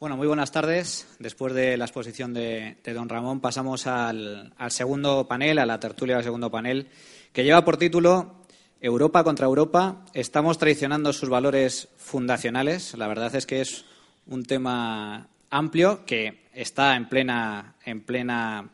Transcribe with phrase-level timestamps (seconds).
[0.00, 1.06] Bueno, muy buenas tardes.
[1.18, 6.24] Después de la exposición de, don Ramón, pasamos al, segundo panel, a la tertulia del
[6.24, 6.88] segundo panel,
[7.34, 8.46] que lleva por título
[8.80, 10.06] Europa contra Europa.
[10.14, 12.96] Estamos traicionando sus valores fundacionales.
[12.96, 13.84] La verdad es que es
[14.26, 18.70] un tema amplio que está en plena, en plena,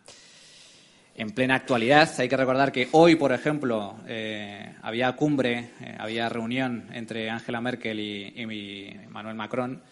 [1.16, 2.08] en plena actualidad.
[2.20, 7.60] Hay que recordar que hoy, por ejemplo, eh, había cumbre, eh, había reunión entre Angela
[7.60, 9.82] Merkel y, y Manuel Macron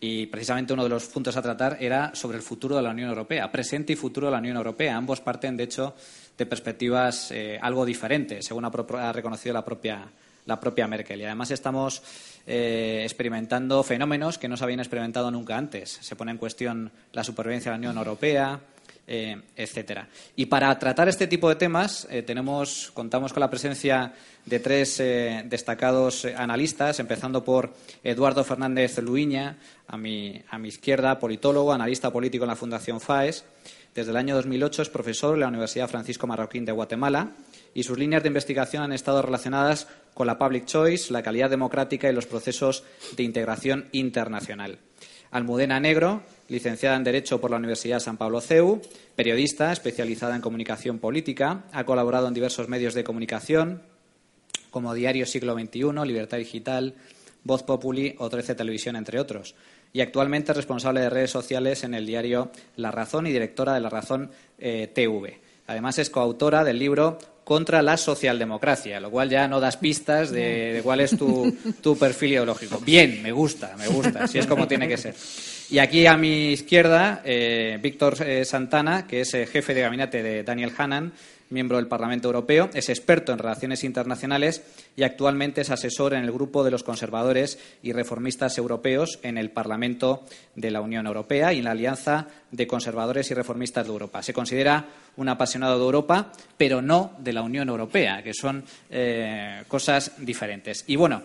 [0.00, 3.08] y precisamente uno de los puntos a tratar era sobre el futuro de la Unión
[3.08, 4.96] Europea, presente y futuro de la Unión Europea.
[4.96, 5.94] Ambos parten, de hecho,
[6.36, 11.20] de perspectivas eh, algo diferentes, según ha, reconocido la propia, Merkel.
[11.20, 12.02] Y además estamos
[12.46, 15.98] eh, experimentando fenómenos que no se habían experimentado nunca antes.
[16.00, 18.60] Se pone en cuestión la supervivencia de la Unión Europea,
[19.08, 20.08] eh, etcétera.
[20.36, 24.12] Y para tratar este tipo de temas tenemos, contamos con la presencia
[24.44, 27.74] de tres destacados analistas, empezando por
[28.04, 33.44] Eduardo Fernández Luiña, a mi, a mi izquierda, politólogo, analista político en la Fundación FAES.
[33.94, 37.32] Desde el año 2008 es profesor en la Universidad Francisco Marroquín de Guatemala
[37.74, 42.08] y sus líneas de investigación han estado relacionadas con la public choice, la calidad democrática
[42.08, 42.84] y los procesos
[43.16, 44.78] de integración internacional.
[45.30, 48.80] Almudena Negro, licenciada en Derecho por la Universidad San Pablo CEU,
[49.14, 53.82] periodista especializada en comunicación política, ha colaborado en diversos medios de comunicación
[54.70, 56.94] como Diario Siglo XXI, Libertad Digital,
[57.44, 59.54] Voz Populi o 13 Televisión, entre otros
[59.92, 63.80] y actualmente es responsable de redes sociales en el diario La Razón y directora de
[63.80, 65.40] La Razón eh, TV.
[65.66, 67.18] Además, es coautora del libro
[67.48, 72.78] Contra la socialdemocracia, lo cual ya no das pistas de, cuál es tu, perfil ideológico.
[72.78, 75.14] Bien, me gusta, me gusta, así es como tiene que ser.
[75.70, 80.42] Y aquí a mi izquierda, eh, Víctor eh, Santana, que es jefe de gabinete de
[80.42, 81.10] Daniel Hannan,
[81.50, 84.62] miembro del Parlamento Europeo, es experto en relaciones internacionales
[84.96, 89.50] y actualmente es asesor en el grupo de los conservadores y reformistas europeos en el
[89.50, 90.24] Parlamento
[90.54, 94.22] de la Unión Europea y en la Alianza de Conservadores y Reformistas de Europa.
[94.22, 94.86] Se considera
[95.16, 100.84] un apasionado de Europa, pero no de la Unión Europea, que son eh, cosas diferentes.
[100.86, 101.22] Y bueno,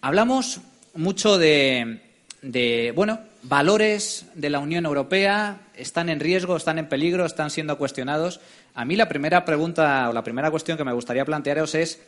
[0.00, 0.60] hablamos
[0.94, 2.00] mucho de,
[2.42, 7.78] de, bueno, valores de la Unión Europea están en riesgo, están en peligro, están siendo
[7.78, 8.40] cuestionados.
[8.74, 12.00] A mí la primera pregunta o la primera cuestión que me gustaría plantearos es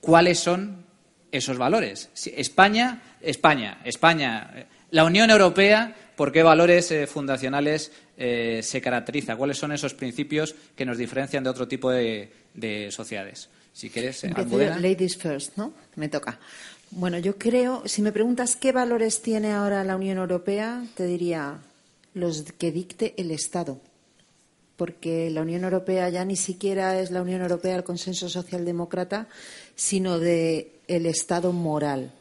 [0.00, 0.84] cuáles son
[1.32, 2.10] esos valores.
[2.36, 9.36] España, España, España, eh, la Unión Europea, ¿por qué valores eh, fundacionales eh, se caracteriza?
[9.36, 12.30] ¿Cuáles son esos principios que nos diferencian de otro tipo de,
[12.90, 13.50] sociedades?
[13.72, 15.72] Si quieres, Ladies first, ¿no?
[15.96, 16.40] Me toca.
[16.90, 21.58] Bueno, yo creo, si me preguntas qué valores tiene ahora la Unión Europea, te diría
[22.14, 23.78] los que dicte el Estado.
[24.76, 29.28] Porque la Unión Europea ya ni siquiera es la Unión Europea del consenso socialdemócrata,
[29.74, 32.12] sino de el Estado moral.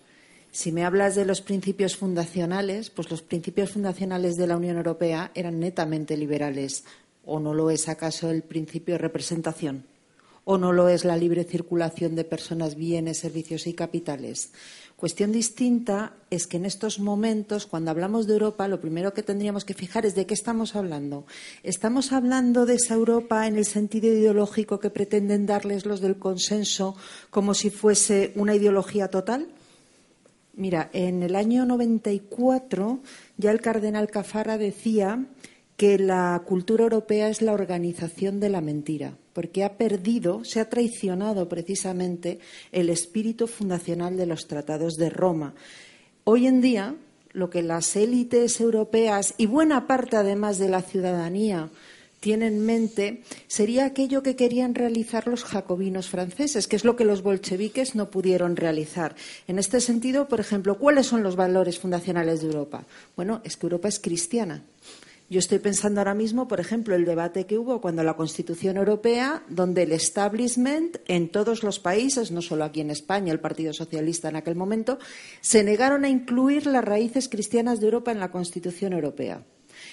[0.52, 5.32] Si me hablas de los principios fundacionales, pues los principios fundacionales de la Unión Europea
[5.34, 6.84] eran netamente liberales.
[7.26, 9.86] ¿O no lo es acaso el principio de representación?
[10.50, 14.52] O no lo es la libre circulación de personas, bienes, servicios y capitales.
[14.96, 19.66] Cuestión distinta es que en estos momentos, cuando hablamos de Europa, lo primero que tendríamos
[19.66, 21.26] que fijar es de qué estamos hablando.
[21.64, 26.96] ¿Estamos hablando de esa Europa en el sentido ideológico que pretenden darles los del consenso
[27.30, 29.50] como si fuese una ideología total?
[30.54, 33.00] Mira, en el año 94
[33.36, 35.28] ya el cardenal Cafara decía
[35.78, 40.70] que la cultura europea es la organización de la mentira, porque ha perdido, se ha
[40.70, 42.40] traicionado precisamente
[42.72, 45.54] el espíritu fundacional de los tratados de Roma.
[46.24, 46.96] Hoy en día,
[47.32, 51.70] lo que las élites europeas y buena parte además de la ciudadanía
[52.20, 57.06] tienen en mente sería aquello que querían realizar los jacobinos franceses, que es lo que
[57.06, 59.16] los bolcheviques no pudieron realizar.
[59.48, 62.88] En este sentido, por ejemplo, ¿cuáles son los valores fundacionales de Europa?
[63.16, 64.64] Bueno, es que Europa es cristiana.
[65.30, 69.44] Yo estoy pensando ahora mismo, por ejemplo, el debate que hubo cuando la Constitución Europea,
[69.50, 74.30] donde el establishment en todos los países, no solo aquí en España, el Partido Socialista
[74.30, 75.00] en aquel momento,
[75.42, 79.44] se negaron a incluir las raíces cristianas de Europa en la Constitución Europea.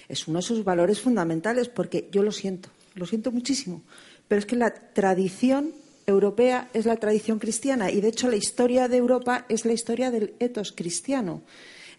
[0.09, 3.83] Es uno de sus valores fundamentales porque yo lo siento, lo siento muchísimo,
[4.29, 5.73] pero es que la tradición
[6.07, 10.13] europea es la tradición cristiana y, de hecho, la historia de Europa es la historia
[10.13, 11.43] del etos cristiano.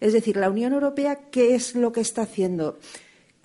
[0.00, 2.78] Es decir, la Unión Europea, ¿qué es lo que está haciendo?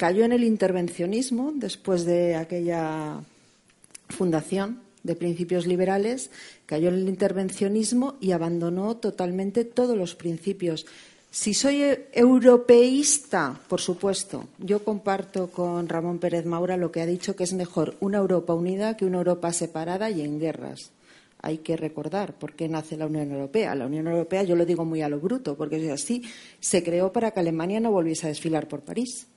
[0.02, 3.20] Cayó en el intervencionismo después de aquella
[4.10, 6.32] fundación de principios liberales,
[6.66, 10.88] cayó en el intervencionismo y abandonó totalmente todos los principios.
[11.30, 11.84] Si soy
[12.14, 17.54] europeísta, por supuesto, yo comparto con Ramón Pérez Maura lo que ha dicho que es
[17.54, 20.90] mejor una Europa unida que una Europa separada y en guerras.
[21.44, 23.76] hay que recordar por qué nace la Unión Europea.
[23.76, 26.24] La Unión Europea, yo lo digo muy a lo bruto, porque es así,
[26.60, 29.28] se creó para que Alemania no volviese a desfilar por París,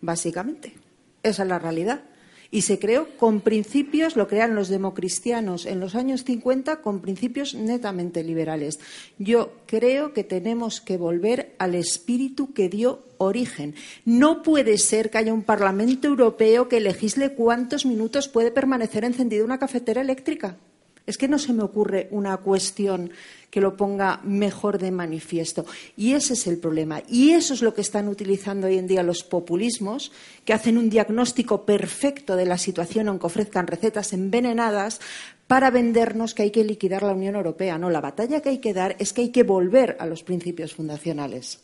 [0.00, 0.74] básicamente.
[1.22, 2.02] Esa es la realidad.
[2.50, 7.54] Y se creó con principios, lo crearon los democristianos en los años 50, con principios
[7.54, 8.78] netamente liberales.
[9.18, 13.74] Yo creo que tenemos que volver al espíritu que dio origen.
[14.04, 19.44] No puede ser que haya un Parlamento Europeo que legisle cuántos minutos puede permanecer encendida
[19.44, 20.56] una cafetera eléctrica.
[21.06, 23.10] Es que no se me ocurre una cuestión
[23.50, 25.64] que lo ponga mejor de manifiesto.
[25.96, 27.02] Y ese es el problema.
[27.08, 30.12] Y eso es lo que están utilizando hoy en día los populismos,
[30.44, 35.00] que hacen un diagnóstico perfecto de la situación, aunque ofrezcan recetas envenenadas,
[35.46, 37.78] para vendernos que hay que liquidar la Unión Europea.
[37.78, 40.74] No, la batalla que hay que dar es que hay que volver a los principios
[40.74, 41.60] fundacionales.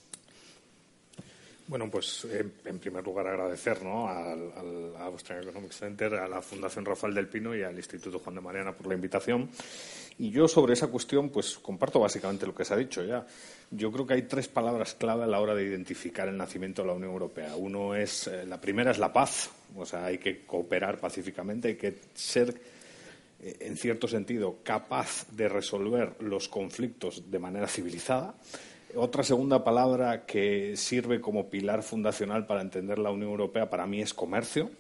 [1.73, 2.27] Bueno, pues
[2.67, 4.07] en primer lugar agradecer ¿no?
[4.07, 8.35] al, al, Austrian Economic Center, a la Fundación Rafael del Pino y al Instituto Juan
[8.35, 9.49] de Mariana por la invitación.
[10.19, 13.27] Y yo sobre esa cuestión, pues comparto básicamente lo que se ha dicho ya.
[13.71, 16.89] Yo creo que hay tres palabras clave a la hora de identificar el nacimiento de
[16.89, 17.57] la Unión Europea.
[17.57, 21.77] Uno es, eh, la primera es la paz, o sea, hay que cooperar pacíficamente, hay
[21.77, 22.55] que ser
[23.41, 28.35] eh, en cierto sentido, capaz de resolver los conflictos de manera civilizada.
[28.95, 34.03] Otra segunda palabra que sirve como pilar fundacional para entender la Unión Europea para mí
[34.03, 34.71] es comercio.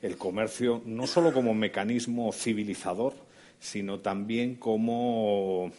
[0.00, 3.12] El comercio no solo como mecanismo civilizador,
[3.60, 5.70] sino también como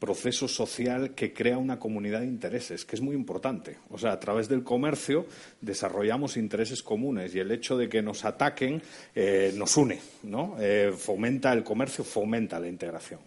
[0.00, 3.76] proceso social que crea una comunidad de intereses, que es muy importante.
[3.90, 5.26] O sea, a través del comercio
[5.60, 8.82] desarrollamos intereses comunes y el hecho de que nos ataquen
[9.14, 10.56] eh, nos une, ¿no?
[10.58, 13.20] Eh, fomenta el comercio, fomenta la integración.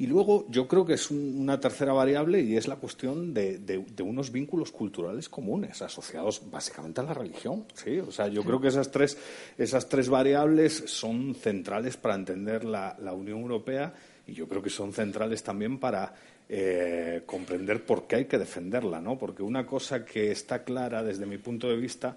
[0.00, 4.32] Y luego yo creo que es una tercera variable y es la cuestión de, unos
[4.32, 7.66] vínculos culturales comunes asociados básicamente a la religión.
[7.74, 7.98] ¿sí?
[7.98, 9.18] O sea, yo creo que esas tres,
[9.58, 13.92] esas tres variables son centrales para entender la, Unión Europea
[14.26, 16.14] y yo creo que son centrales también para
[16.48, 19.02] eh, comprender por qué hay que defenderla.
[19.02, 19.18] ¿no?
[19.18, 22.16] Porque una cosa que está clara desde mi punto de vista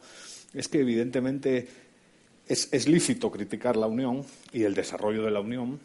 [0.53, 1.67] es que evidentemente
[2.47, 5.81] es lícito criticar la Unión y el desarrollo de la Unión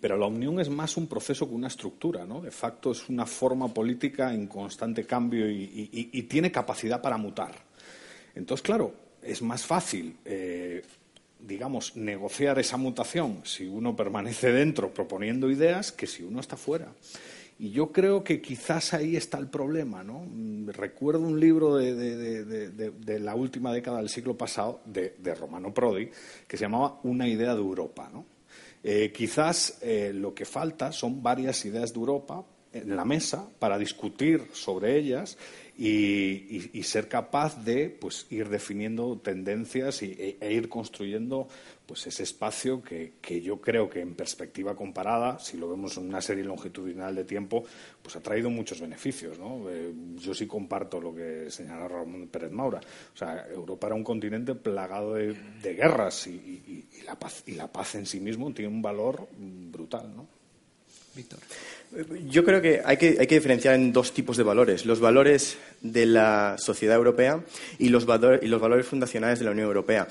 [0.00, 2.40] pero la unión es más un proceso que una estructura, ¿no?
[2.40, 7.52] De facto es una forma política en constante cambio y, tiene capacidad para mutar.
[8.34, 10.82] Entonces, claro, es más fácil, eh,
[11.38, 16.92] digamos, negociar esa mutación si uno permanece dentro proponiendo ideas que si uno está fuera.
[17.58, 20.26] Y yo creo que quizás ahí está el problema, ¿no?
[20.72, 26.10] Recuerdo un libro de, la última década del siglo pasado de, Romano Prodi
[26.48, 28.31] que se llamaba Una idea de Europa, ¿no?
[28.84, 33.78] Eh, quizás eh, lo que falta son varias ideas de Europa en la mesa para
[33.78, 35.36] discutir sobre ellas
[35.78, 41.48] y, ser capaz de pues, ir definiendo tendencias e, e, ir construyendo
[41.86, 46.20] pues, ese espacio que, yo creo que en perspectiva comparada, si lo vemos en una
[46.20, 47.64] serie longitudinal de tiempo,
[48.02, 49.38] pues ha traído muchos beneficios.
[49.38, 49.68] ¿no?
[49.70, 52.80] Eh, yo sí comparto lo que señala Ramón Pérez Maura.
[53.14, 57.94] O sea, Europa era un continente plagado de, guerras y, la paz, y la paz
[57.94, 60.14] en sí mismo tiene un valor brutal.
[60.14, 60.26] ¿no?
[61.14, 61.40] Víctor.
[62.26, 64.86] Yo creo que hay, que hay, que diferenciar en dos tipos de valores.
[64.86, 67.44] Los valores de la sociedad europea
[67.78, 68.06] y los,
[68.40, 70.08] y los valores fundacionales de la Unión Europea.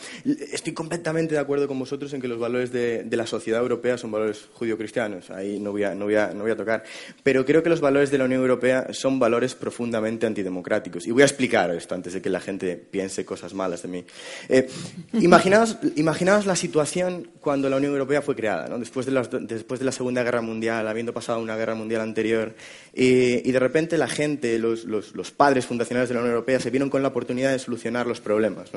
[0.52, 4.12] Estoy completamente de acuerdo con vosotros en que los valores de, la sociedad europea son
[4.12, 5.32] valores judio-cristianos.
[5.32, 6.84] Ahí no voy, a, no, voy a, no voy a tocar.
[7.24, 11.08] Pero creo que los valores de la Unión Europea son valores profundamente antidemocráticos.
[11.08, 14.06] Y voy a explicar esto antes de que la gente piense cosas malas de mí.
[14.50, 14.68] Eh,
[15.14, 18.78] imaginaos, imaginaos, la situación cuando la Unión Europea fue creada, ¿no?
[18.78, 22.54] después, de la, después de la Segunda Guerra Mundial, habiendo pasado una guerra Mundial anterior,
[22.94, 27.02] y, de repente la gente, los, padres fundacionales de la Unión Europea, se vieron con
[27.02, 28.70] la oportunidad de solucionar los problemas.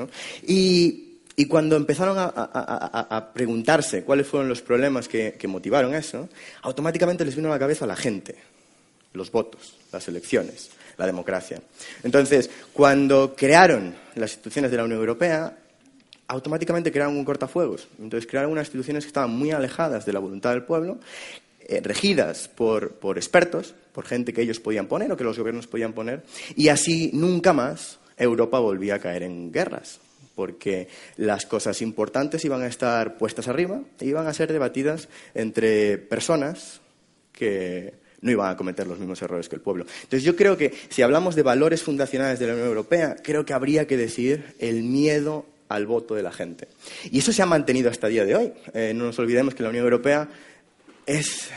[0.47, 1.01] Y,
[1.49, 6.29] cuando empezaron a, preguntarse cuáles fueron los problemas que, motivaron eso,
[6.61, 8.35] automáticamente les vino a la cabeza la gente,
[9.13, 11.61] los votos, las elecciones, la democracia.
[12.03, 15.57] Entonces, cuando crearon las instituciones de la Unión Europea,
[16.27, 17.87] automáticamente crearon un cortafuegos.
[17.99, 20.97] Entonces crearon unas instituciones que estaban muy alejadas de la voluntad del pueblo,
[21.67, 25.93] eh, regidas por, expertos, por gente que ellos podían poner o que los gobiernos podían
[25.93, 26.23] poner,
[26.55, 29.99] y así nunca más Europa volvía a caer en guerras,
[30.35, 35.97] porque las cosas importantes iban a estar puestas arriba e iban a ser debatidas entre
[35.97, 36.81] personas
[37.31, 39.85] que no iban a cometer los mismos errores que el pueblo.
[40.03, 43.53] Entonces yo creo que si hablamos de valores fundacionales de la Unión Europea, creo que
[43.53, 46.67] habría que decir el miedo al voto de la gente.
[47.11, 48.53] Y eso se ha mantenido hasta el día de hoy.
[48.73, 50.29] Eh, no nos olvidemos que la Unión Europea
[51.05, 51.49] es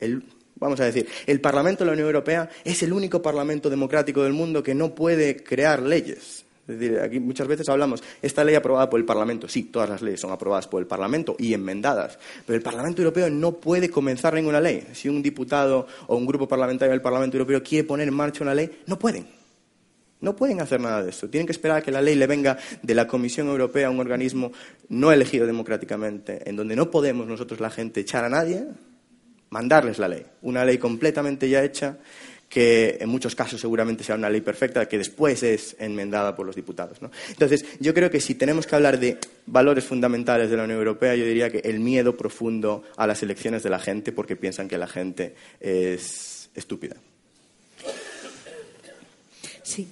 [0.00, 0.22] el,
[0.56, 4.32] vamos a decir, el Parlamento de la Unión Europea es el único parlamento democrático del
[4.32, 6.44] mundo que no puede crear leyes.
[6.66, 10.02] Es decir, aquí muchas veces hablamos, esta ley aprobada por el Parlamento, sí, todas las
[10.02, 14.34] leyes son aprobadas por el Parlamento y enmendadas, pero el Parlamento Europeo no puede comenzar
[14.34, 14.86] ninguna ley.
[14.92, 18.54] Si un diputado o un grupo parlamentario del Parlamento Europeo quiere poner en marcha una
[18.54, 19.37] ley, no pueden.
[20.20, 21.28] No pueden hacer nada de esto.
[21.28, 24.52] Tienen que esperar a que la ley le venga de la Comisión Europea, un organismo
[24.88, 28.64] no elegido democráticamente, en donde no podemos nosotros, la gente, echar a nadie,
[29.50, 30.24] mandarles la ley.
[30.42, 31.98] Una ley completamente ya hecha
[32.48, 36.56] que en muchos casos seguramente sea una ley perfecta, que después es enmendada por los
[36.56, 36.98] diputados.
[37.28, 41.14] Entonces, yo creo que si tenemos que hablar de valores fundamentales de la Unión Europea,
[41.14, 44.78] yo diría que el miedo profundo a las elecciones de la gente porque piensan que
[44.78, 46.96] la gente es estúpida.
[49.62, 49.86] Sí,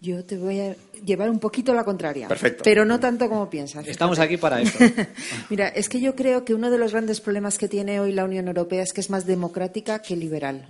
[0.00, 2.28] yo te voy a llevar un poquito la contraria.
[2.28, 2.62] Perfecto.
[2.64, 3.86] Pero no tanto como piensas.
[3.86, 4.78] Estamos aquí para eso.
[5.50, 8.24] Mira, es que yo creo que uno de los grandes problemas que tiene hoy la
[8.24, 10.68] Unión Europea es que es más democrática que liberal.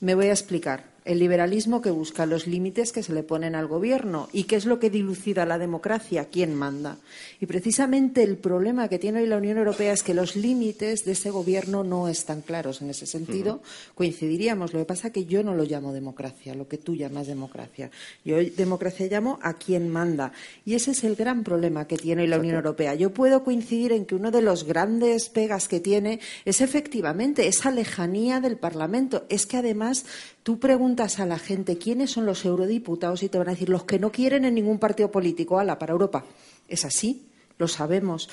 [0.00, 0.84] Me voy a explicar.
[1.10, 4.64] El liberalismo que busca los límites que se le ponen al gobierno y qué es
[4.64, 6.98] lo que dilucida la democracia, quién manda.
[7.40, 11.10] Y precisamente el problema que tiene hoy la Unión Europea es que los límites de
[11.10, 12.80] ese gobierno no están claros.
[12.80, 13.60] En ese sentido,
[13.96, 14.72] coincidiríamos.
[14.72, 17.90] Lo que pasa es que yo no lo llamo democracia, lo que tú llamas democracia.
[18.24, 20.30] Yo democracia llamo a quién manda.
[20.64, 22.94] Y ese es el gran problema que tiene hoy la Unión Europea.
[22.94, 27.72] Yo puedo coincidir en que uno de los grandes pegas que tiene es efectivamente esa
[27.72, 29.24] lejanía del Parlamento.
[29.28, 30.04] Es que además
[30.42, 33.84] Tú preguntas a la gente quiénes son los eurodiputados y te van a decir los
[33.84, 35.58] que no quieren en ningún partido político.
[35.58, 36.24] Ala, para Europa.
[36.68, 37.26] Es así,
[37.58, 38.28] lo sabemos.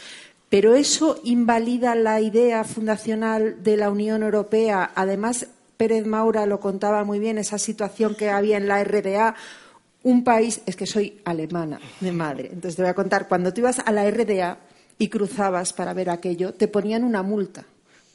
[0.50, 4.91] Pero eso invalida la idea fundacional de la Unión Europea.
[4.95, 5.47] Además,
[5.77, 9.36] Pérez Maura lo contaba muy bien, esa situación que había en la RDA.
[10.03, 12.50] Un país, es que soy alemana de madre.
[12.51, 14.59] Entonces te voy a contar, cuando tú ibas a la RDA
[14.97, 17.65] y cruzabas para ver aquello, te ponían una multa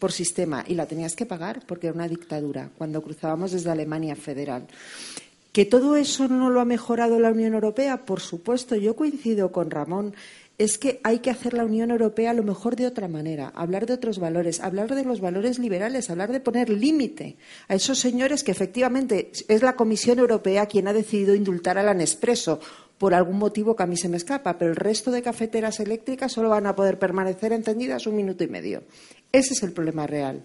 [0.02, 4.16] por sistema y la tenías que pagar porque era una dictadura cuando cruzábamos desde Alemania
[4.16, 4.66] federal.
[5.52, 8.04] ¿Que todo eso no lo ha mejorado la Unión Europea?
[8.04, 10.12] Por supuesto, yo coincido con Ramón.
[10.58, 13.86] Es que hay que hacer la Unión Europea a lo mejor de otra manera, hablar
[13.86, 17.36] de otros valores, hablar de los valores liberales, hablar de poner límite
[17.68, 21.94] a esos señores que efectivamente es la Comisión Europea quien ha decidido indultar a la
[23.02, 26.30] por algún motivo que a mí se me escapa, pero el resto de cafeteras eléctricas
[26.30, 28.84] solo van a poder permanecer encendidas un minuto y medio.
[29.32, 30.42] Ese es el problema real,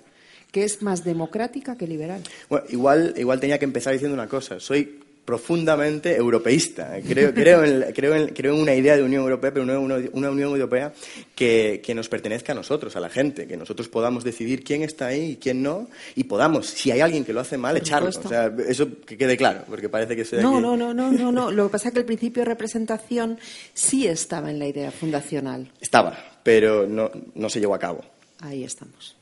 [0.51, 2.21] que es más democrática que liberal.
[2.49, 4.59] Bueno, igual, igual tenía que empezar diciendo una cosa.
[4.59, 6.95] Soy profundamente europeísta.
[7.05, 9.77] Creo, creo, en, creo, en, creo en una idea de Unión Europea, pero una,
[10.13, 10.93] una Unión Europea
[11.35, 15.07] que, que, nos pertenezca a nosotros, a la gente, que nosotros podamos decidir quién está
[15.07, 18.07] ahí y quién no, y podamos, si hay alguien que lo hace mal, echarlo.
[18.07, 20.61] O sea, eso que quede claro, porque parece que no, aquí...
[20.61, 21.51] no, no, no, no, no.
[21.51, 23.37] Lo que pasa es que el principio de representación
[23.73, 25.69] sí estaba en la idea fundacional.
[25.81, 28.16] Estaba, pero no, no se llevó a cabo.
[28.39, 29.15] Ahí estamos.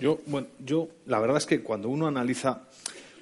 [0.00, 2.62] Yo, bueno, yo, la verdad es que cuando uno analiza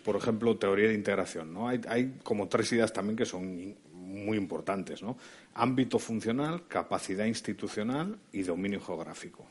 [0.05, 1.53] por ejemplo, teoría de integración.
[1.53, 1.69] ¿no?
[1.69, 5.03] Hay, como tres ideas también que son muy importantes.
[5.03, 5.17] ¿no?
[5.55, 9.47] Ámbito funcional, capacidad institucional y dominio geográfico.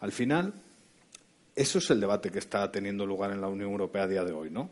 [0.00, 0.52] Al final,
[1.54, 4.32] eso es el debate que está teniendo lugar en la Unión Europea a día de
[4.32, 4.70] hoy, ¿no?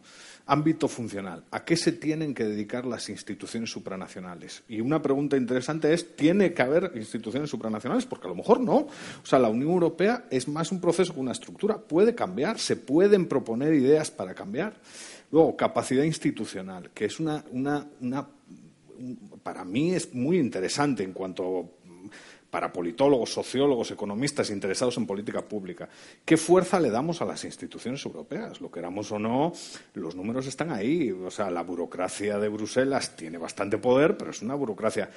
[0.52, 1.44] Ámbito funcional.
[1.52, 4.64] ¿A qué se tienen que dedicar las instituciones supranacionales?
[4.68, 8.04] Y una pregunta interesante es, ¿tiene que haber instituciones supranacionales?
[8.04, 8.78] Porque a lo mejor no.
[8.78, 8.90] O
[9.22, 11.78] sea, la Unión Europea es más un proceso que una estructura.
[11.78, 14.74] Puede cambiar, se pueden proponer ideas para cambiar.
[15.30, 18.26] Luego, capacidad institucional, que es una, una, una
[19.44, 21.76] para mí es muy interesante en cuanto
[22.50, 25.88] para politólogos, sociólogos, economistas interesados en política pública.
[26.24, 28.60] ¿Qué fuerza le damos a las instituciones europeas?
[28.60, 29.52] Lo queramos o no,
[29.94, 31.10] los números están ahí.
[31.12, 35.10] O sea, la burocracia de Bruselas tiene bastante poder, pero es una burocracia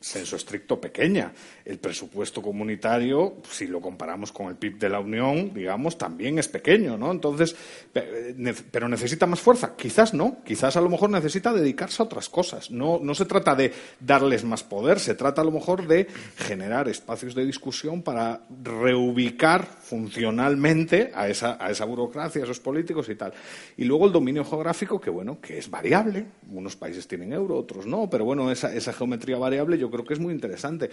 [0.00, 1.32] senso estricto pequeña.
[1.64, 6.48] El presupuesto comunitario, si lo comparamos con el PIB de la Unión, digamos, también es
[6.48, 7.10] pequeño, ¿no?
[7.10, 7.56] Entonces,
[8.70, 9.74] pero necesita más fuerza.
[9.76, 12.70] Quizás no, quizás a lo mejor necesita dedicarse a otras cosas.
[12.70, 16.88] No, no se trata de darles más poder, se trata a lo mejor de generar
[16.88, 23.14] espacios de discusión para reubicar funcionalmente a esa, a esa burocracia, a esos políticos y
[23.14, 23.32] tal.
[23.76, 26.26] Y luego el dominio geográfico, que bueno, que es variable.
[26.52, 30.14] Unos países tienen euro, otros no, pero bueno, esa, esa geometría variable yo creo que
[30.14, 30.90] es muy interesante.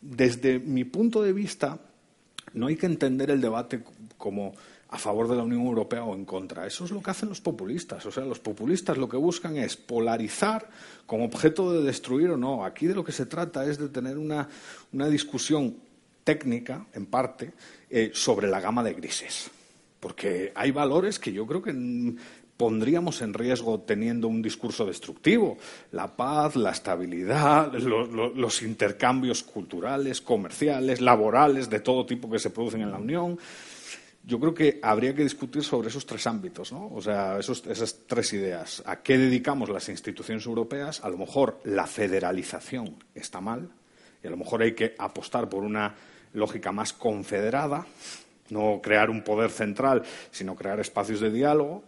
[0.00, 1.78] Desde mi punto de vista,
[2.54, 3.82] no hay que entender el debate
[4.16, 4.54] como
[4.90, 6.66] a favor de la Unión Europea o en contra.
[6.66, 8.04] Eso es lo que hacen los populistas.
[8.06, 10.68] O sea, los populistas lo que buscan es polarizar
[11.06, 12.64] con objeto de destruir o no.
[12.64, 14.48] Aquí de lo que se trata es de tener una,
[15.08, 15.76] discusión
[16.24, 17.52] técnica, en parte,
[17.88, 19.50] eh, sobre la gama de grises.
[20.00, 21.72] Porque hay valores que yo creo que
[22.60, 25.56] pondríamos en riesgo teniendo un discurso destructivo.
[25.92, 32.82] La paz, la estabilidad, los intercambios culturales, comerciales, laborales, de todo tipo que se producen
[32.82, 33.38] en la Unión.
[34.24, 36.90] yo creo que habría que discutir sobre esos tres ámbitos, ¿no?
[36.92, 38.82] O sea, esas tres ideas.
[38.84, 41.02] ¿A qué dedicamos las instituciones europeas?
[41.02, 43.70] A lo mejor la federalización está mal
[44.22, 45.94] y a lo mejor hay que apostar por una
[46.34, 47.86] lógica más confederada,
[48.50, 51.84] no crear un poder central, sino crear espacios de diálogo.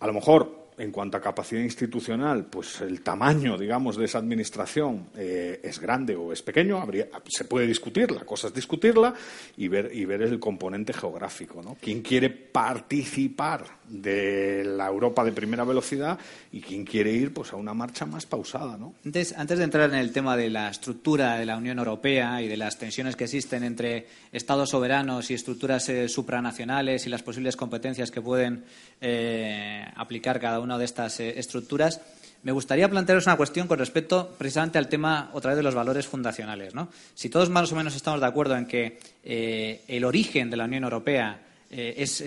[0.00, 5.10] A lo mejor en cuanto a capacidad institucional, pues el tamaño, digamos, de esa administración
[5.14, 6.82] eh, es grande o es pequeño,
[7.28, 9.14] se puede discutir, la cosa es discutirla
[9.58, 11.76] y ver, y ver el componente geográfico, ¿no?
[11.80, 16.18] ¿Quién quiere participar de la Europa de primera velocidad
[16.52, 18.94] y quién quiere ir pues a una marcha más pausada, ¿no?
[19.04, 22.48] Antes, antes de entrar en el tema de la estructura de la Unión Europea y
[22.48, 27.56] de las tensiones que existen entre estados soberanos y estructuras eh, supranacionales y las posibles
[27.56, 28.64] competencias que pueden
[29.00, 32.00] eh, aplicar cada de estas eh, estructuras,
[32.42, 36.06] me gustaría plantearos una cuestión con respecto precisamente al tema otra vez de los valores
[36.06, 36.74] fundacionales.
[36.74, 36.88] ¿no?
[37.14, 40.64] Si todos más o menos estamos de acuerdo en que eh, el origen de la
[40.64, 42.24] Unión Europea es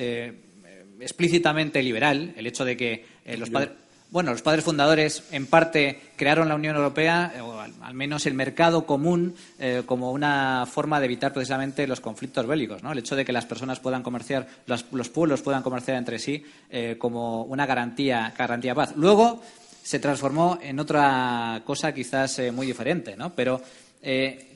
[1.02, 3.06] explícitamente liberal, el hecho de que
[3.38, 3.83] los padres.
[4.14, 8.86] Bueno, los padres fundadores en parte crearon la Unión Europea, o al, menos el mercado
[8.86, 12.84] común, eh, como una forma de evitar precisamente los conflictos bélicos.
[12.84, 12.92] ¿no?
[12.92, 16.96] El hecho de que las personas puedan comerciar, los, pueblos puedan comerciar entre sí eh,
[17.00, 18.94] como una garantía, garantía de paz.
[18.96, 19.42] Luego
[19.82, 23.34] se transformó en otra cosa quizás eh, muy diferente, ¿no?
[23.34, 23.64] Pero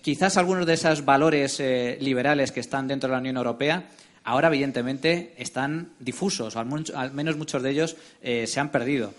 [0.04, 1.60] quizás algunos de esos valores
[2.00, 3.88] liberales que están dentro de la Unión Europea
[4.26, 9.14] ahora evidentemente están difusos, o al, menos muchos de ellos se han perdido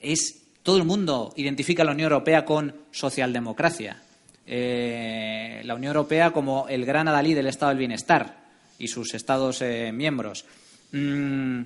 [0.00, 4.02] es todo el mundo identifica a la Unión Europea con socialdemocracia.
[4.46, 8.36] Eh, la Unión Europea como el gran adalí del Estado del Bienestar
[8.78, 10.44] y sus Estados eh, miembros.
[10.92, 11.62] Mm,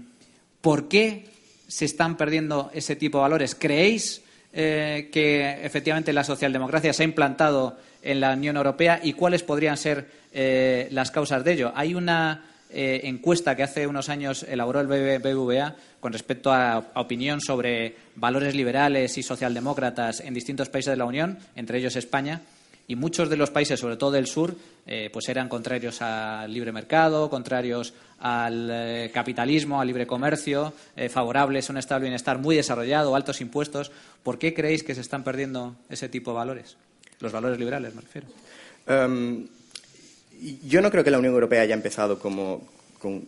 [0.61, 1.27] ¿Por qué
[1.67, 3.55] se están perdiendo ese tipo de valores?
[3.55, 4.23] ¿Creéis
[4.53, 9.77] eh, que efectivamente la socialdemocracia se ha implantado en la Unión Europea y cuáles podrían
[9.77, 10.25] ser
[10.91, 11.73] las causas de ello?
[11.75, 17.41] Hay una eh, encuesta que hace unos años elaboró el BBVA con respecto a, opinión
[17.41, 22.43] sobre valores liberales y socialdemócratas en distintos países de la Unión, entre ellos España,
[22.87, 24.55] y muchos de los países, sobre todo del sur,
[24.87, 30.75] eh, pues eran contrarios al libre mercado, contrarios al eh, capitalismo, al libre comercio,
[31.09, 33.91] favorables a un estado de bienestar muy desarrollado, altos impuestos.
[34.23, 36.77] ¿Por qué creéis que se están perdiendo ese tipo de valores?
[37.21, 38.27] Los valores liberales, me refiero.
[38.87, 39.47] Em,
[40.67, 42.67] yo no creo que la Unión Europea haya empezado como,
[42.99, 43.27] con,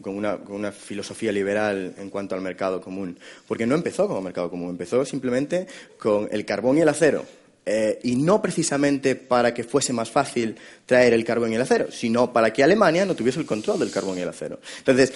[0.49, 5.05] una, filosofía liberal en cuanto al mercado común, porque no empezó como mercado común, empezó
[5.05, 5.66] simplemente
[5.99, 7.25] con el carbón y el acero.
[7.69, 10.55] Eh, y no precisamente para que fuese más fácil
[10.87, 13.90] traer el carbón y el acero, sino para que Alemania no tuviese el control del
[13.90, 14.61] carbón y el acero.
[14.79, 15.12] Entonces,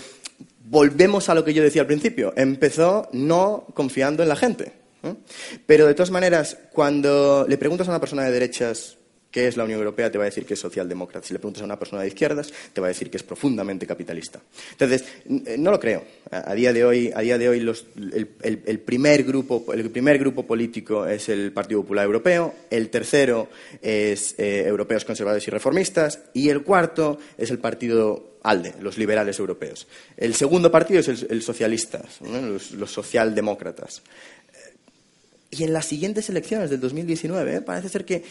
[0.64, 2.33] volvemos a lo que yo decía al principio.
[2.37, 4.72] Empezó no confiando en la gente.
[5.66, 8.96] Pero de todas maneras, cuando le preguntas a una persona de derechas
[9.31, 10.11] ¿Qué es la Unión Europea?
[10.11, 11.27] Te va a decir que es socialdemócrata.
[11.27, 13.87] Si le preguntas a una persona de izquierdas, te va a decir que es profundamente
[13.87, 14.40] capitalista.
[14.73, 15.05] Entonces,
[15.59, 16.05] no lo creo.
[16.31, 21.07] A día de hoy, a día de hoy el, primer grupo, el primer grupo político
[21.07, 23.49] es el Partido Popular Europeo, el tercero
[23.81, 29.38] es eh, Europeos Conservadores y Reformistas y el cuarto es el Partido ALDE, los liberales
[29.38, 29.87] europeos.
[30.16, 34.03] El segundo partido es el, socialistas, los, los socialdemócratas.
[35.52, 37.60] Y en las siguientes elecciones del 2019 ¿eh?
[37.60, 38.22] parece ser que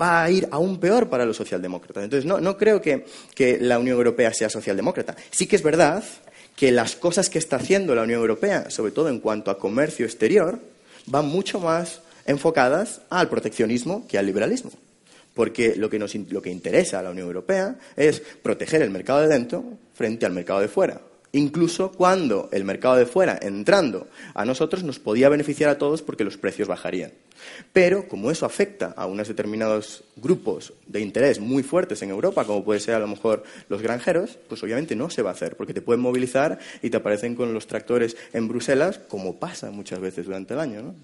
[0.00, 2.04] va a ir aún peor para los socialdemócratas.
[2.04, 3.04] Entonces, no, creo que,
[3.60, 5.16] la Unión Europea sea socialdemócrata.
[5.30, 6.04] Sí que es verdad
[6.54, 10.06] que las cosas que está haciendo la Unión Europea, sobre todo en cuanto a comercio
[10.06, 10.60] exterior,
[11.06, 14.70] van mucho más enfocadas al proteccionismo que al liberalismo.
[15.34, 19.28] Porque lo que, lo que interesa a la Unión Europea es proteger el mercado de
[19.28, 19.64] dentro
[19.94, 21.00] frente al mercado de fuera
[21.32, 26.24] incluso cuando el mercado de fuera, entrando a nosotros, nos podía beneficiar a todos porque
[26.24, 27.12] los precios bajarían.
[27.72, 32.64] Pero como eso afecta a unos determinados grupos de interés muy fuertes en Europa, como
[32.64, 35.74] puede ser a lo mejor los granjeros, pues obviamente no se va a hacer, porque
[35.74, 40.26] te pueden movilizar y te aparecen con los tractores en Bruselas, como pasa muchas veces
[40.26, 40.94] durante el año.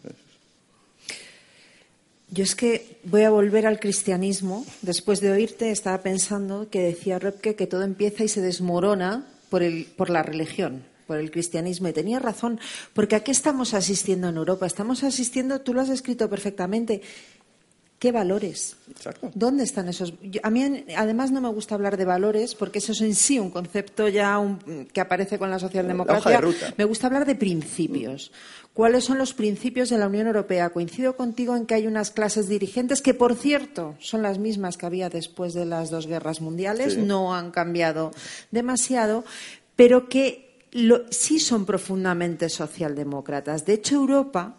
[2.30, 4.66] Yo es que voy a volver al cristianismo.
[4.82, 9.62] Después de oírte, estaba pensando que decía Repke que todo empieza y se desmorona por,
[9.62, 11.86] el, por la religión, por el cristianismo.
[11.86, 12.58] Y tenía razón,
[12.92, 14.66] porque ¿a qué estamos asistiendo en Europa?
[14.66, 17.02] Estamos asistiendo, tú lo has escrito perfectamente,
[18.04, 18.76] ¿Qué valores?
[19.32, 20.12] ¿Dónde están esos?
[20.42, 23.48] a mí, además, no me gusta hablar de valores porque eso es en sí un
[23.48, 24.38] concepto ya
[24.92, 26.38] que aparece con la socialdemocracia.
[26.76, 28.30] Me gusta hablar de principios.
[28.74, 30.68] ¿Cuáles son los principios de la Unión Europea?
[30.68, 34.84] Coincido contigo en que hay unas clases dirigentes que, por cierto, son las mismas que
[34.84, 38.10] había después de las dos guerras mundiales, no han cambiado
[38.50, 39.24] demasiado,
[39.76, 40.60] pero que
[41.08, 43.64] sí son profundamente socialdemócratas.
[43.64, 44.58] De hecho, Europa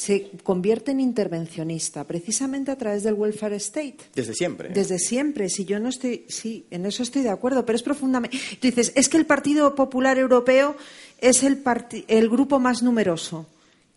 [0.00, 3.98] se convierte en intervencionista, precisamente a través del welfare state.
[4.14, 4.70] Desde siempre.
[4.70, 5.50] Desde siempre.
[5.50, 8.38] Si yo no estoy, sí, en eso estoy de acuerdo, pero es profundamente.
[8.58, 10.74] Tú dices, es que el Partido Popular Europeo
[11.18, 11.62] es el,
[12.08, 13.46] el grupo más numeroso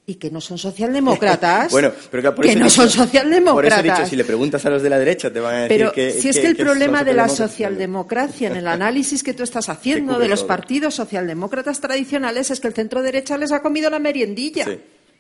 [0.06, 1.72] y que no son socialdemócratas.
[1.72, 3.54] bueno, pero que no son socialdemócratas.
[3.54, 5.62] Por eso he dicho, si le preguntas a los de la derecha te van a
[5.62, 9.34] decir pero que si es que, el problema de la socialdemocracia en el análisis que
[9.34, 13.62] tú estás haciendo de los partidos socialdemócratas tradicionales es que el centro derecha les ha
[13.62, 14.66] comido la meriendilla.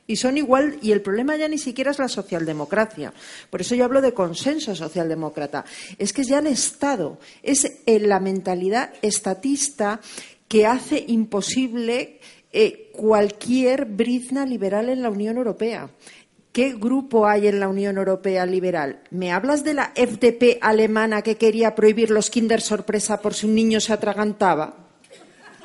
[0.05, 3.13] Y son igual, y el problema ya ni siquiera es la socialdemocracia.
[3.49, 5.63] Por eso yo hablo de consenso socialdemócrata.
[5.97, 10.01] Es que ya han estado, es la mentalidad estatista
[10.47, 12.19] que hace imposible
[12.51, 15.89] eh, cualquier brizna liberal en la Unión Europea.
[16.51, 18.99] ¿Qué grupo hay en la Unión Europea liberal?
[19.09, 23.55] ¿Me hablas de la FDP alemana que quería prohibir los Kinder sorpresa por si un
[23.55, 24.82] niño se atragantaba?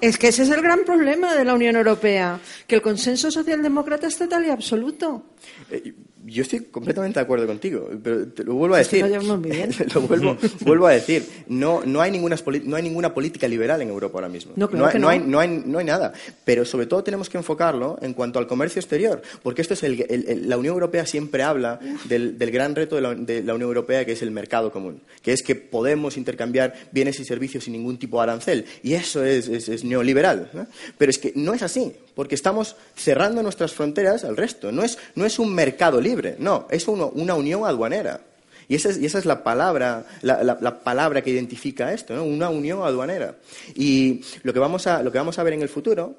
[0.01, 4.07] Es que ese es el gran problema de la Unión Europea, que el consenso socialdemócrata
[4.07, 5.25] es total y absoluto.
[5.71, 5.93] Eh,
[6.29, 9.05] yo estoy completamente de acuerdo contigo, pero te lo vuelvo a decir.
[9.95, 11.27] lo vuelvo, a decir.
[11.49, 14.53] No, no, hay ninguna, no hay ninguna política liberal en Europa ahora mismo.
[14.57, 15.09] No, hay, no.
[15.09, 16.12] Hay, no, hay, no hay nada.
[16.45, 20.45] Pero sobre todo tenemos que enfocarlo en cuanto al comercio exterior, porque esto es el,
[20.47, 24.31] la Unión Europea siempre habla del, gran reto de la, Unión Europea, que es el
[24.31, 28.64] mercado común, que es que podemos intercambiar bienes y servicios sin ningún tipo de arancel.
[28.83, 30.51] Y eso es, es, neoliberal.
[30.99, 34.73] Pero es que no es así, porque estamos cerrando nuestras fronteras al resto.
[34.73, 38.20] No es, no es un mercado libre no, es una unión aduanera.
[38.68, 43.38] Y esa es, la, palabra, la, palabra que identifica esto, una unión aduanera.
[43.74, 46.14] Y lo que, vamos a, lo que vamos a ver en el futuro,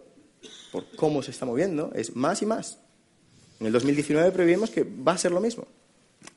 [0.72, 2.80] por cómo se está moviendo, es más y más.
[3.60, 5.68] En el 2019 previmos que va a ser lo mismo.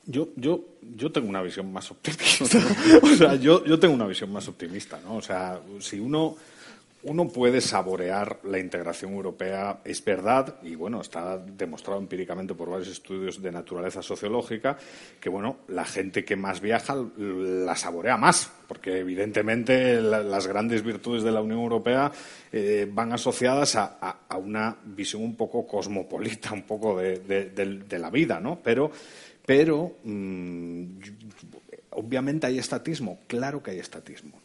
[0.05, 0.63] Yo, yo,
[0.95, 2.45] yo tengo una visión más optimista.
[3.01, 5.15] o sea, yo, yo tengo una visión más optimista, ¿no?
[5.15, 6.35] O sea, si uno
[7.03, 12.89] uno puede saborear la integración europea, es verdad, y bueno, está demostrado empíricamente por varios
[12.89, 14.77] estudios de naturaleza sociológica,
[15.19, 21.23] que bueno, la gente que más viaja la saborea más, porque evidentemente las grandes virtudes
[21.23, 22.11] de la Unión Europea
[22.51, 28.59] eh, van asociadas a, una visión un poco cosmopolita, un poco de, la vida, ¿no?
[28.63, 28.91] Pero,
[29.45, 30.85] pero mm,
[31.91, 34.39] obviamente hay estatismo, claro que hay estatismo.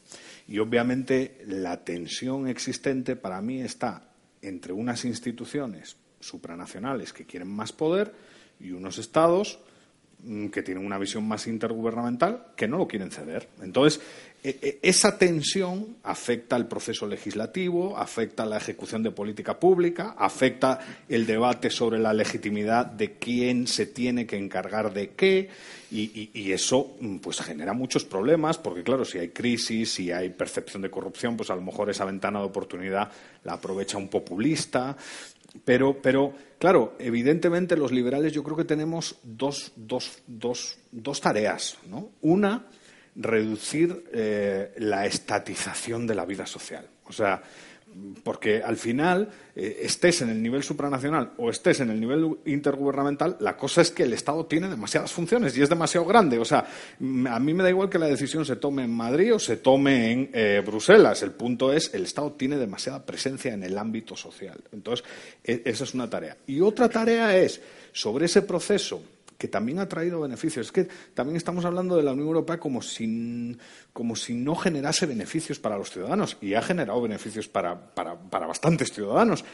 [0.48, 4.08] Y obviamente la tensión existente para mí está
[4.40, 8.14] entre unas instituciones supranacionales que quieren más poder
[8.58, 9.60] y unos estados
[10.52, 13.48] que tienen una visión más intergubernamental que no lo quieren ceder.
[13.62, 14.00] Entonces,
[14.42, 20.78] e, e, esa tensión afecta al proceso legislativo, afecta la ejecución de política pública, afecta
[21.08, 25.50] el debate sobre la legitimidad de quién se tiene que encargar de qué,
[25.90, 30.82] y, eso mm, pues genera muchos problemas, porque claro, si hay crisis, si hay percepción
[30.82, 33.10] de corrupción, pues a lo mejor esa ventana de oportunidad
[33.44, 34.96] la aprovecha un populista.
[35.64, 41.78] Pero, pero claro, evidentemente los liberales yo creo que tenemos dos, dos, dos, dos tareas.
[41.88, 42.10] ¿no?
[42.20, 42.66] Una,
[43.16, 46.88] reducir eh, la estatización de la vida social.
[47.04, 47.42] O sea,
[48.22, 53.36] porque al final, eh, estés en el nivel supranacional o estés en el nivel intergubernamental,
[53.40, 56.38] la cosa es que el Estado tiene demasiadas funciones y es demasiado grande.
[56.38, 59.38] O sea, a mí me da igual que la decisión se tome en Madrid o
[59.38, 61.22] se tome en eh, Bruselas.
[61.22, 64.62] El punto es, el Estado tiene demasiada presencia en el ámbito social.
[64.72, 65.04] Entonces,
[65.42, 66.36] e, esa es una tarea.
[66.46, 67.60] Y otra tarea es,
[67.92, 69.02] sobre ese proceso
[69.38, 70.66] que también ha traído beneficios.
[70.66, 73.56] Es que también estamos hablando de la Unión Europea como si,
[73.92, 79.44] como si no generase beneficios para los ciudadanos y ha generado beneficios para, bastantes ciudadanos,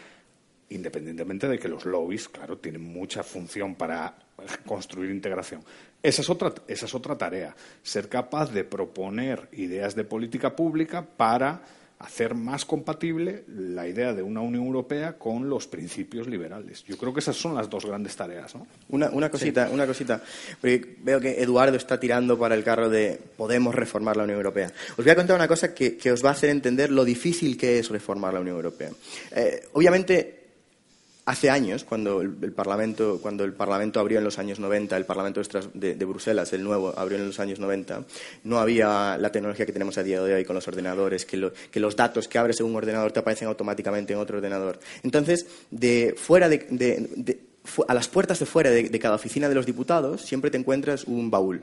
[0.70, 4.16] independientemente de que los lobbies, claro, tienen mucha función para
[4.64, 5.62] construir integración.
[6.02, 11.06] Esa es, otra, esa es otra tarea, ser capaz de proponer ideas de política pública
[11.06, 11.62] para
[12.04, 16.84] hacer más compatible la idea de una Unión Europea con los principios liberales.
[16.84, 18.54] Yo creo que esas son las dos grandes tareas.
[18.54, 18.66] ¿no?
[18.88, 20.22] Una, cosita, una cosita.
[20.62, 24.70] veo que Eduardo está tirando para el carro de podemos reformar la Unión Europea.
[24.90, 27.78] Os voy a contar una cosa que, os va a hacer entender lo difícil que
[27.78, 28.90] es reformar la Unión Europea.
[29.32, 30.43] Eh, obviamente,
[31.26, 35.40] Hace años, cuando el, Parlamento, cuando el Parlamento abrió en los años 90, el Parlamento
[35.72, 38.04] de, Bruselas, el nuevo, abrió en los años 90,
[38.44, 41.96] no había la tecnología que tenemos a día de hoy con los ordenadores, que, los
[41.96, 44.78] datos que abres en un ordenador te aparecen automáticamente en otro ordenador.
[45.02, 46.50] Entonces, de fuera
[47.88, 51.30] a las puertas de fuera de cada oficina de los diputados siempre te encuentras un
[51.30, 51.62] baúl.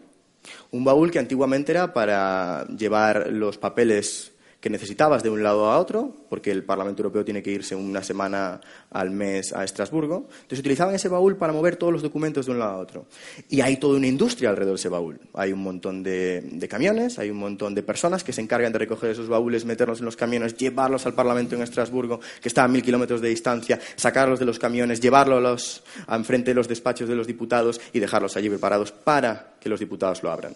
[0.71, 5.80] Un baúl que antiguamente era para llevar los papeles que necesitabas de un lado a
[5.80, 10.28] otro, porque el Parlamento Europeo tiene que irse una semana al mes a Estrasburgo.
[10.34, 13.08] Entonces utilizaban ese baúl para mover todos los documentos de un lado a otro.
[13.50, 15.19] Y hay toda una industria alrededor de ese baúl.
[15.34, 19.10] Hay un montón de, camiones, hay un montón de personas que se encargan de recoger
[19.10, 22.84] esos baúles, meterlos en los camiones, llevarlos al Parlamento en Estrasburgo, que está a mil
[22.84, 27.26] kilómetros de distancia, sacarlos de los camiones, llevarlos a enfrente de los despachos de los
[27.26, 30.54] diputados y dejarlos allí preparados para que los diputados lo abran.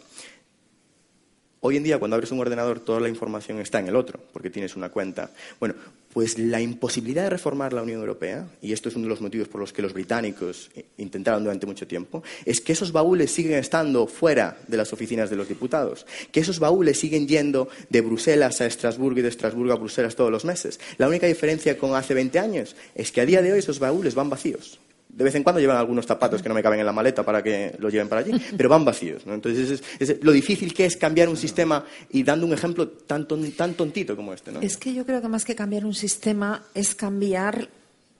[1.67, 4.51] Hoy en día, cuando abres un ordenador, toda la información está en el otro, porque
[4.51, 5.31] tienes una cuenta.
[5.59, 5.73] Bueno,
[6.13, 9.47] pues la imposibilidad de reformar la Unión Europea, y esto es uno de los motivos
[9.47, 14.05] por los que los británicos intentaron durante mucho tiempo, es que esos baúles siguen estando
[14.05, 18.67] fuera de las oficinas de los diputados, que esos baúles siguen yendo de Bruselas a
[18.67, 20.79] Estrasburgo y de Estrasburgo a Bruselas todos los meses.
[20.99, 24.13] La única diferencia con hace 20 años es que a día de hoy esos baúles
[24.13, 24.79] van vacíos
[25.15, 27.41] de vez en cuando llevan algunos zapatos que no me caben en la maleta para
[27.41, 29.23] que los lleven para allí, pero van vacíos.
[29.25, 33.73] Entonces, es, lo difícil que es cambiar un sistema y dando un ejemplo tan, tan
[33.75, 34.51] tontito como este.
[34.51, 34.59] ¿no?
[34.59, 37.69] Es que yo creo que más que cambiar un sistema es cambiar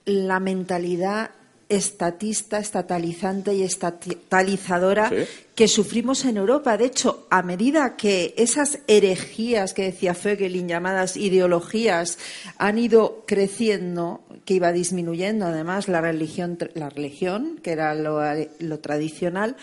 [0.05, 1.31] la mentalidad
[1.69, 5.11] estatista, estatalizante y estatalizadora
[5.55, 6.77] que sufrimos en Europa.
[6.77, 12.17] De hecho, a medida que esas herejías que decía Fögelin, llamadas ideologías,
[12.57, 18.21] han ido creciendo, que iba disminuyendo además la religión, la religión que era lo,
[18.59, 19.55] lo tradicional,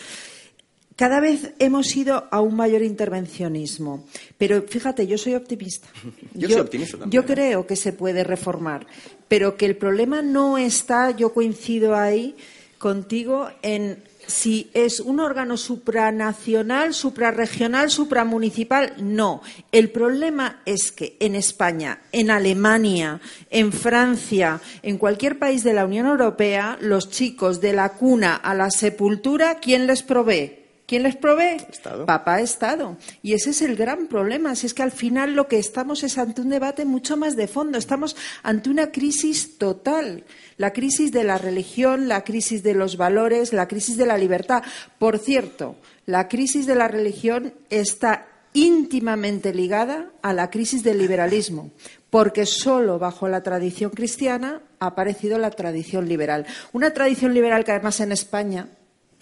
[0.96, 4.04] cada vez hemos ido a un mayor intervencionismo.
[4.38, 5.88] Pero fíjate, yo soy optimista.
[6.34, 7.22] Yo, soy optimista también.
[7.22, 8.86] Yo creo que se puede reformar,
[9.32, 12.36] pero que el problema no está, yo coincido ahí
[12.76, 18.92] contigo, en si es un órgano supranacional, suprarregional, supramunicipal.
[18.98, 19.40] No.
[19.72, 25.86] El problema es que en España, en Alemania, en Francia, en cualquier país de la
[25.86, 30.61] Unión Europea, los chicos de la cuna a la sepultura, ¿quién les provee?
[30.92, 31.56] ¿Quién les provee?
[31.70, 32.04] Estado.
[32.04, 32.98] Papá Estado.
[33.22, 34.54] Y ese es el gran problema.
[34.54, 37.48] Si es que al final lo que estamos es ante un debate mucho más de
[37.48, 37.78] fondo.
[37.78, 40.24] Estamos ante una crisis total.
[40.58, 44.64] La crisis de la religión, la crisis de los valores, la crisis de la libertad.
[44.98, 51.70] Por cierto, la crisis de la religión está íntimamente ligada a la crisis del liberalismo,
[52.10, 56.44] porque solo bajo la tradición cristiana ha aparecido la tradición liberal.
[56.74, 58.68] Una tradición liberal que además en España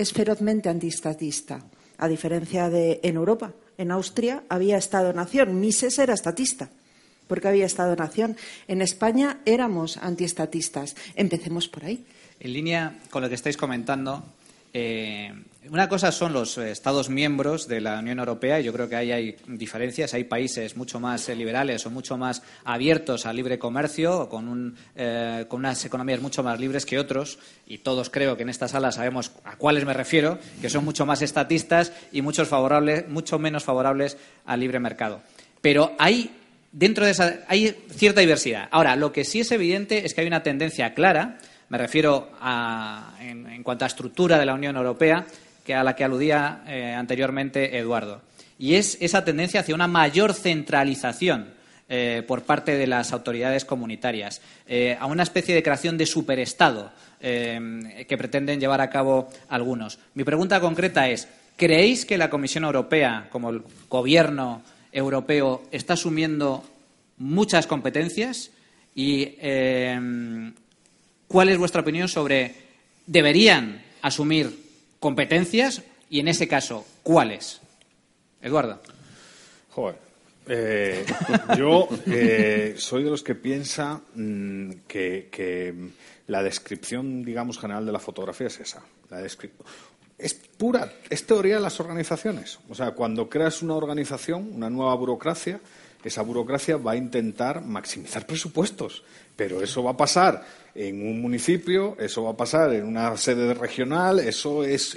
[0.01, 1.61] es ferozmente antiestatista,
[1.99, 3.53] a diferencia de en Europa.
[3.77, 5.61] En Austria había Estado-Nación.
[5.61, 6.71] Mises era estatista,
[7.29, 8.35] porque había Estado-Nación.
[8.67, 10.97] En España éramos antiestatistas.
[11.17, 12.03] Empecemos por ahí.
[12.41, 14.25] En línea con lo que estáis comentando,
[14.73, 15.35] eh,
[15.69, 18.97] una cosa son los eh, Estados miembros de la Unión Europea, y yo creo que
[18.97, 20.15] ahí hay diferencias.
[20.15, 24.77] Hay países mucho más eh, liberales o mucho más abiertos al libre comercio, con, un,
[25.49, 28.91] con unas economías mucho más libres que otros, y todos creo que en esta sala
[28.91, 33.65] sabemos a cuáles me refiero, que son mucho más estatistas y muchos favorables, mucho menos
[33.65, 35.21] favorables al libre mercado.
[35.61, 36.31] Pero hay,
[36.73, 38.69] dentro de esa, hay cierta diversidad.
[38.71, 41.39] Ahora, lo que sí es evidente es que hay una tendencia clara
[41.71, 45.25] me refiero a, en, cuanto a estructura de la Unión Europea,
[45.75, 48.23] a la que aludía eh, anteriormente Eduardo.
[48.59, 51.55] Y es esa tendencia hacia una mayor centralización
[51.89, 56.93] eh, por parte de las autoridades comunitarias, eh, a una especie de creación de superestado
[57.21, 59.99] que pretenden llevar a cabo algunos.
[60.15, 66.65] Mi pregunta concreta es, ¿creéis que la Comisión Europea, como el gobierno europeo, está asumiendo
[67.19, 68.53] muchas competencias
[68.95, 69.37] y
[71.31, 72.53] ¿Cuál es vuestra opinión sobre
[73.07, 74.53] deberían asumir
[75.01, 77.61] competencias y, en ese caso, cuáles?
[78.41, 78.81] Eduardo.
[79.71, 79.97] Joder.
[80.47, 81.05] Eh,
[81.57, 85.91] yo eh, soy de los que piensa mm, que,
[86.27, 88.83] la descripción, digamos, general de la fotografía es esa.
[90.19, 92.59] es pura, es teoría de las organizaciones.
[92.69, 95.61] O sea, cuando creas una organización, una nueva burocracia,
[96.05, 99.05] esa burocracia va a intentar maximizar presupuestos.
[99.37, 103.55] Pero eso va a pasar en un municipio, eso va a pasar en una sede
[103.55, 104.97] regional, eso es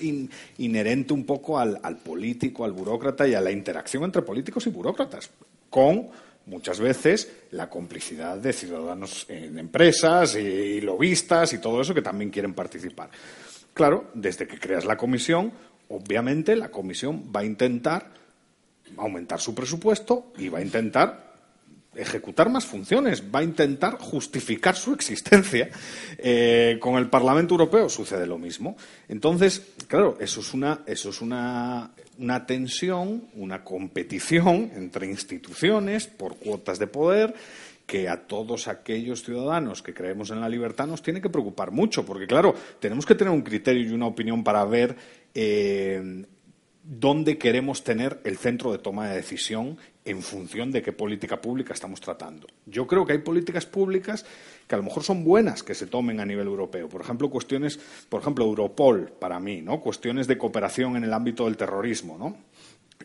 [0.58, 5.30] inherente un poco al, político, al burócrata y a la interacción entre políticos y burócratas,
[5.70, 6.10] con
[6.46, 12.30] muchas veces la complicidad de ciudadanos en empresas y, lobistas y todo eso que también
[12.30, 13.10] quieren participar.
[13.74, 15.52] Claro, desde que creas la comisión,
[15.89, 18.23] obviamente la comisión va a intentar
[18.98, 21.34] aumentar su presupuesto y va a intentar
[21.96, 25.69] ejecutar más funciones, va a intentar justificar su existencia.
[26.26, 28.78] Eh, con el Parlamento Europeo sucede lo mismo.
[29.10, 36.38] Entonces, claro, eso es una, eso es una, una tensión, una competición entre instituciones por
[36.38, 37.34] cuotas de poder
[37.86, 42.06] que a todos aquellos ciudadanos que creemos en la libertad nos tiene que preocupar mucho,
[42.06, 44.96] porque claro, tenemos que tener un criterio y una opinión para ver
[45.34, 46.26] eh,
[46.84, 51.74] dónde queremos tener el centro de toma de decisión en función de qué política pública
[51.74, 52.48] estamos tratando.
[52.65, 54.26] Yo creo que hay políticas públicas
[54.67, 56.89] que a lo mejor son buenas que se tomen a nivel europeo.
[56.89, 59.80] Por ejemplo, cuestiones, por ejemplo, Europol, para mí, ¿no?
[59.80, 62.36] Cuestiones de cooperación en el ámbito del terrorismo, ¿no?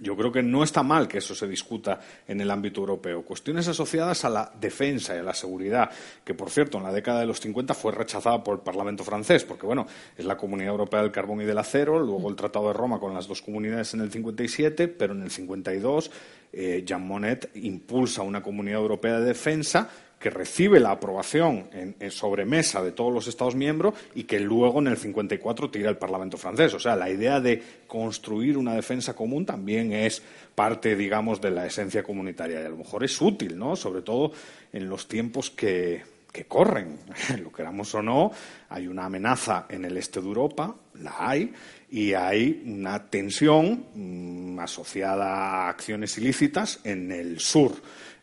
[0.02, 3.22] Yo creo que no está mal que eso se discuta en el ámbito europeo.
[3.22, 5.90] Cuestiones asociadas a la defensa y a la seguridad,
[6.24, 9.44] que por cierto en la década de los 50 fue rechazada por el Parlamento francés,
[9.44, 12.74] porque bueno, es la Comunidad Europea del Carbón y del Acero, luego el Tratado de
[12.74, 16.10] Roma con las dos comunidades en el 57, pero en el 52
[16.52, 22.82] eh, Jean Monnet impulsa una Comunidad Europea de Defensa que recibe la aprobación en, sobremesa
[22.82, 26.74] de todos los Estados miembros y que luego en el 54 tira el Parlamento francés.
[26.74, 30.22] O sea, la idea de construir una defensa común también es
[30.54, 33.76] parte, digamos, de la esencia comunitaria y a lo mejor es útil, ¿no?
[33.76, 34.32] Sobre todo
[34.72, 36.02] en los tiempos que,
[36.32, 36.98] que corren,
[37.42, 38.32] lo queramos o no,
[38.68, 41.52] hay una amenaza en el este de Europa, la hay,
[41.90, 47.72] y hay una tensión mmm, asociada a acciones ilícitas en el sur.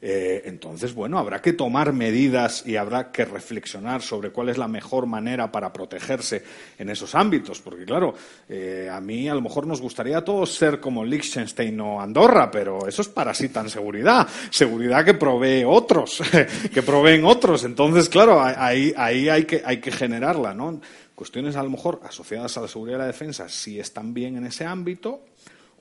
[0.08, 4.68] Eh, entonces, bueno, habrá que tomar medidas y habrá que reflexionar sobre cuál es la
[4.68, 6.44] mejor manera para protegerse
[6.78, 7.60] en esos ámbitos.
[7.60, 8.14] Porque, claro,
[8.48, 12.52] eh, a mí a lo mejor nos gustaría a todos ser como Liechtenstein o Andorra,
[12.52, 14.28] pero eso es parasitan seguridad.
[14.52, 16.22] Seguridad que provee otros,
[16.72, 17.64] que proveen otros.
[17.64, 20.82] Entonces, claro, ahí, ahí hay, que, hay que generarla, ¿no?
[21.16, 24.46] Cuestiones a lo mejor asociadas a la seguridad y la defensa, si están bien en
[24.46, 25.22] ese ámbito,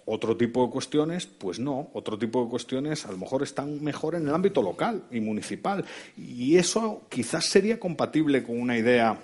[0.07, 1.91] otro tipo de cuestiones, pues no.
[1.95, 5.85] Otro tipo de cuestiones a lo mejor están mejor en el ámbito local y municipal.
[6.17, 9.19] Y eso quizás sería compatible con una idea,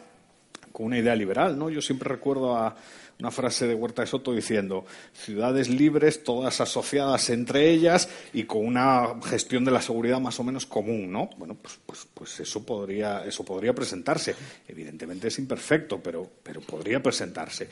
[0.72, 1.68] con una idea liberal, ¿no?
[1.68, 2.74] Yo siempre recuerdo a
[3.18, 8.64] una frase de Huerta de Soto diciendo ciudades libres, todas asociadas entre ellas y con
[8.64, 11.28] una gestión de la seguridad más o menos común, ¿no?
[11.36, 14.34] Bueno, pues, pues, pues eso podría, eso podría presentarse.
[14.66, 17.68] Evidentemente es imperfecto, pero, pero podría presentarse.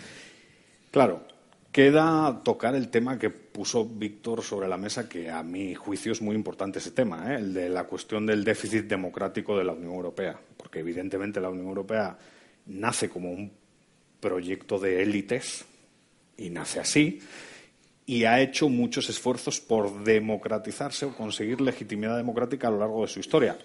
[0.91, 1.38] Claro,
[1.73, 6.23] Queda tocar el tema que puso Víctor sobre la mesa, que a mi juicio es
[6.23, 7.37] muy importante ese tema, ¿eh?
[7.37, 11.67] el de la cuestión del déficit democrático de la Unión Europea, porque evidentemente la Unión
[11.67, 12.17] Europea
[12.67, 13.53] nace como un
[14.19, 15.67] proyecto de élites
[16.39, 17.21] y nace así,
[18.07, 23.09] y ha hecho muchos esfuerzos por democratizarse o conseguir legitimidad democrática a lo largo de
[23.09, 23.59] su historia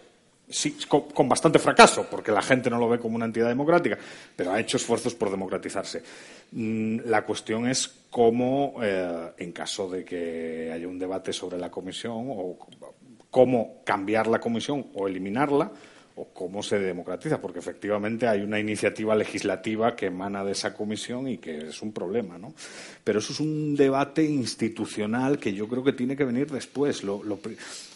[0.49, 3.97] sí, con, bastante fracaso, porque la gente no lo ve como una entidad democrática,
[4.35, 6.03] pero ha hecho esfuerzos por democratizarse.
[6.51, 11.71] Mm, la cuestión es cómo, eh, en caso de que haya un debate sobre la
[11.71, 12.57] comisión, o
[13.29, 15.71] cómo cambiar la comisión o eliminarla,
[16.15, 21.27] o cómo se democratiza, porque efectivamente hay una iniciativa legislativa que emana de esa comisión
[21.27, 22.53] y que es un problema, ¿no?
[23.03, 27.03] Pero eso es un debate institucional que yo creo que tiene que venir después.
[27.03, 27.21] Lo,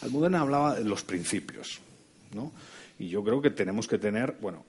[0.01, 1.79] Almudena hablaba de los principios.
[2.33, 2.51] ¿No?
[2.99, 4.65] Y yo creo que tenemos que tener, bueno,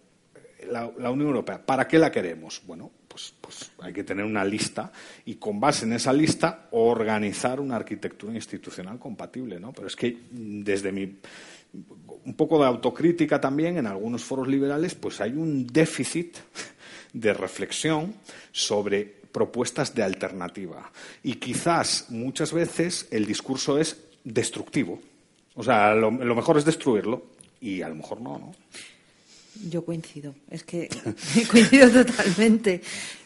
[0.70, 2.62] la, la, Unión Europea, ¿para qué la queremos?
[2.66, 4.92] Bueno, pues, pues hay que tener una lista
[5.24, 9.72] y con base en esa lista organizar una arquitectura institucional compatible, ¿no?
[9.72, 11.18] Pero es que desde mi
[12.24, 16.36] un poco de autocrítica también en algunos foros liberales, pues hay un déficit
[17.12, 18.14] de reflexión
[18.52, 20.90] sobre propuestas de alternativa.
[21.22, 25.00] Y quizás muchas veces el discurso es destructivo.
[25.54, 28.54] O sea, lo, lo mejor es destruirlo y a lo mejor no, ¿no?
[29.68, 30.88] Yo coincido, es que
[31.50, 32.82] coincido totalmente.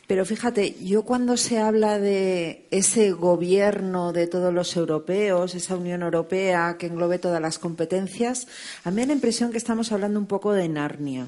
[0.07, 6.03] Pero fíjate, yo cuando se habla de ese gobierno de todos los europeos, esa Unión
[6.03, 8.47] Europea que englobe todas las competencias,
[8.85, 11.27] a mí me da la impresión que estamos hablando un poco de Narnia.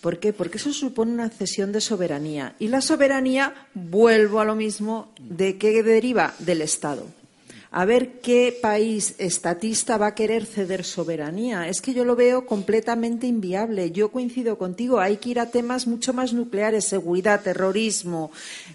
[0.00, 0.32] ¿Por qué?
[0.32, 2.56] Porque eso supone una cesión de soberanía.
[2.58, 6.34] Y la soberanía, vuelvo a lo mismo, ¿de qué deriva?
[6.38, 7.06] Del Estado
[7.76, 11.66] a ver qué país estatista va a querer ceder soberanía.
[11.66, 13.90] Es que yo lo veo completamente inviable.
[13.90, 18.30] Yo coincido contigo, hay que ir a temas mucho más nucleares, seguridad, terrorismo,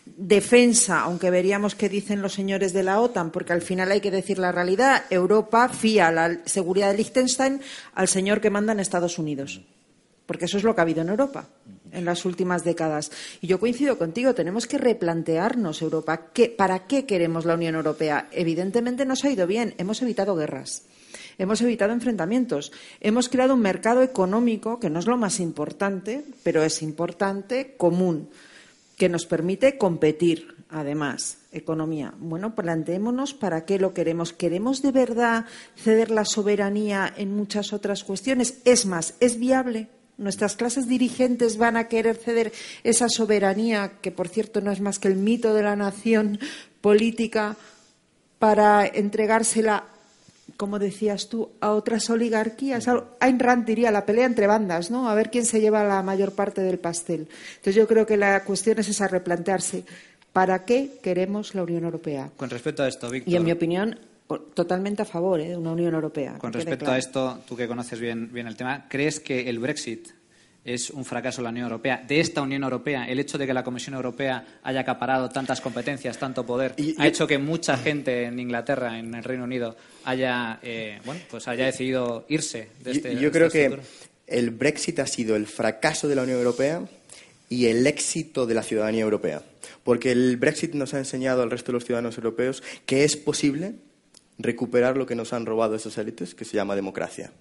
[0.05, 4.11] defensa, aunque veríamos qué dicen los señores de la OTAN, porque al final hay que
[4.11, 5.05] decir la realidad.
[5.09, 7.61] Europa fía la seguridad de Liechtenstein
[7.93, 9.61] al señor que manda en Estados Unidos,
[10.29, 11.49] porque eso es lo que ha habido en Europa
[11.91, 13.11] en las últimas décadas.
[13.41, 16.27] Y yo coincido contigo, tenemos que replantearnos Europa.
[16.31, 18.29] ¿Qué, ¿Para qué queremos la Unión Europea?
[18.31, 20.83] Evidentemente nos ha ido bien, hemos evitado guerras.
[21.39, 22.71] Hemos evitado enfrentamientos.
[23.01, 28.29] Hemos creado un mercado económico, que no es lo más importante, pero es importante, común,
[28.97, 31.39] que nos permite competir, además.
[31.51, 32.13] Economía.
[32.19, 34.31] Bueno, planteémonos para qué lo queremos.
[34.31, 38.59] ¿Queremos de verdad ceder la soberanía en muchas otras cuestiones?
[38.65, 39.87] Es más, ¿es viable?
[40.19, 42.51] Nuestras clases dirigentes van a querer ceder
[42.83, 46.39] esa soberanía, que por cierto no es más que el mito de la nación
[46.81, 47.55] política,
[48.37, 49.85] para entregársela,
[50.55, 52.87] como decías tú, a otras oligarquías.
[53.19, 55.09] Ayn Rand diría la pelea entre bandas, ¿no?
[55.09, 57.27] A ver quién se lleva la mayor parte del pastel.
[57.57, 59.83] Entonces yo creo que la cuestión es esa, replantearse
[60.33, 62.29] ¿Para qué queremos la Unión Europea?
[62.37, 63.33] Con respecto a esto, Víctor.
[63.33, 63.99] Y en mi opinión,
[64.37, 65.49] totalmente a favor ¿eh?
[65.49, 66.37] de una Unión Europea.
[66.37, 70.09] Con respecto a esto, tú que conoces bien, bien el tema, ¿crees que el Brexit
[70.63, 73.53] es un fracaso de la Unión Europea, de esta Unión Europea, el hecho de que
[73.53, 78.39] la Comisión Europea haya acaparado tantas competencias, tanto poder, ha hecho que mucha gente en
[78.39, 83.15] Inglaterra, en el Reino Unido, haya, eh, bueno, pues haya decidido irse de este.
[83.15, 83.79] Yo, yo creo que
[84.27, 86.83] el Brexit ha sido el fracaso de la Unión Europea
[87.47, 89.41] y el éxito de la ciudadanía europea,
[89.83, 93.75] porque el Brexit nos ha enseñado al resto de los ciudadanos europeos que es posible
[94.39, 97.31] recuperar lo que nos han robado esas élites, que se llama democracia.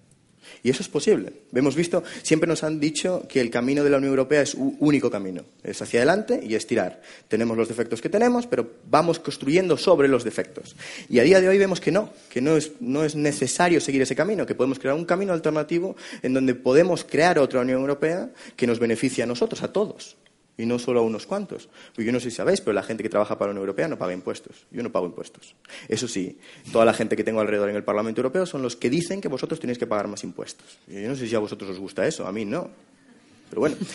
[0.62, 1.32] Y eso es posible.
[1.54, 4.76] Hemos visto, siempre nos han dicho que el camino de la Unión Europea es un
[4.80, 5.44] único camino.
[5.62, 7.00] Es hacia adelante y estirar.
[7.28, 10.74] Tenemos los defectos que tenemos, pero vamos construyendo sobre los defectos.
[11.08, 14.02] Y a día de hoy vemos que no, que no es, no es necesario seguir
[14.02, 18.30] ese camino, que podemos crear un camino alternativo en donde podemos crear otra Unión Europea
[18.56, 20.16] que nos beneficie a nosotros, a todos
[20.58, 21.68] y no solo a unos cuantos.
[21.94, 23.88] Pues yo no sé si sabéis, pero la gente que trabaja para la Unión Europea
[23.88, 24.66] no paga impuestos.
[24.70, 25.54] Yo no pago impuestos.
[25.88, 26.36] Eso sí,
[26.72, 29.28] toda la gente que tengo alrededor en el Parlamento Europeo son los que dicen que
[29.28, 30.78] vosotros tenéis que pagar más impuestos.
[30.88, 32.68] yo no sé si a vosotros os gusta eso, a mí no.
[33.48, 33.76] Pero bueno.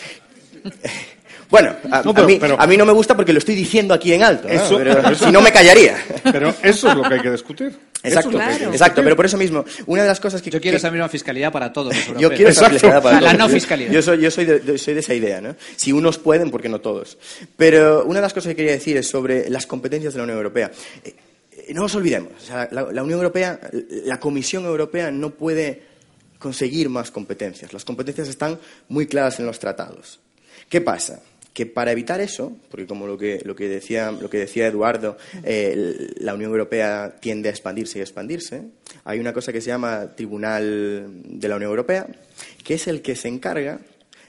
[1.49, 5.32] Bueno, a, mí, no me gusta porque lo estoy diciendo aquí en alto, pero si
[5.32, 5.97] no me callaría.
[6.24, 7.78] Pero eso es lo que hay que discutir.
[8.03, 10.49] Exacto, exacto, pero por eso mismo, una de las cosas que...
[10.49, 13.31] Yo quiero esa misma fiscalidad para todos los Yo quiero esa fiscalidad para todos.
[13.31, 13.91] La no fiscalidad.
[13.91, 15.55] Yo, soy, yo soy, de, soy de esa idea, ¿no?
[15.77, 17.17] Si unos pueden, ¿por qué no todos?
[17.55, 20.37] Pero una de las cosas que quería decir es sobre las competencias de la Unión
[20.37, 20.69] Europea.
[21.03, 21.15] Eh,
[21.73, 22.33] no nos olvidemos,
[22.71, 23.59] la Unión Europea,
[24.05, 25.93] la Comisión Europea no puede
[26.43, 27.71] conseguir más competencias.
[27.71, 30.19] Las competencias están muy claras en los tratados.
[30.67, 31.21] ¿Qué pasa?
[31.53, 35.17] Que para evitar eso, porque como lo que, lo que, decía, lo que decía Eduardo,
[35.43, 38.63] eh, la Unión Europea tiende a expandirse y expandirse,
[39.03, 42.07] hay una cosa que se llama Tribunal de la Unión Europea,
[42.63, 43.79] que es el que se encarga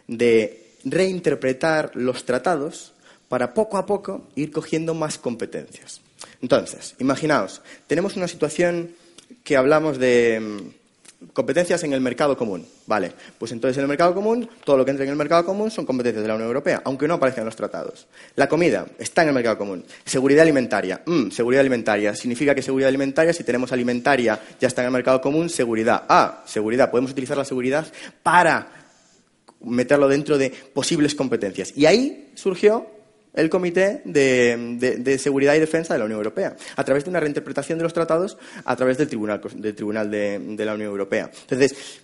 [0.06, 2.92] de reinterpretar los tratados
[3.28, 6.02] para poco a poco ir cogiendo más competencias.
[6.42, 8.90] Entonces, imaginaos, tenemos una situación
[9.42, 10.72] que hablamos de
[11.32, 12.66] competencias en el mercado común.
[12.86, 15.70] Vale, pues entonces en el mercado común, todo lo que entra en el mercado común
[15.70, 18.06] son competencias de la Unión Europea, aunque no aparezcan en los tratados.
[18.36, 19.84] La comida está en el mercado común.
[20.04, 21.02] Seguridad alimentaria.
[21.06, 22.14] Mm, seguridad alimentaria.
[22.14, 25.48] Significa que seguridad alimentaria, si tenemos alimentaria, ya está en el mercado común.
[25.48, 26.04] Seguridad.
[26.08, 26.90] Ah, seguridad.
[26.90, 27.86] Podemos utilizar la seguridad
[28.22, 28.84] para
[29.60, 31.72] meterlo dentro de posibles competencias.
[31.76, 32.93] Y ahí surgió
[33.34, 37.78] el Comité de, Seguridad y Defensa de la Unión Europea, a través de una reinterpretación
[37.78, 41.30] de los tratados a través del Tribunal, del tribunal de, la Unión Europea.
[41.42, 42.00] Entonces,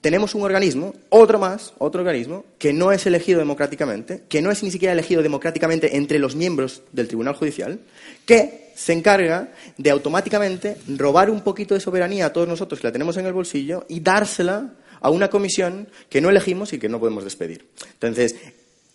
[0.00, 4.62] tenemos un organismo, otro más, otro organismo, que no es elegido democráticamente, que no es
[4.62, 7.80] ni siquiera elegido democráticamente entre los miembros del Tribunal Judicial,
[8.26, 12.92] que se encarga de automáticamente robar un poquito de soberanía a todos nosotros que la
[12.92, 17.00] tenemos en el bolsillo y dársela a una comisión que no elegimos y que no
[17.00, 17.66] podemos despedir.
[17.94, 18.36] Entonces,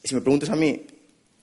[0.03, 0.85] si me preguntas a mí,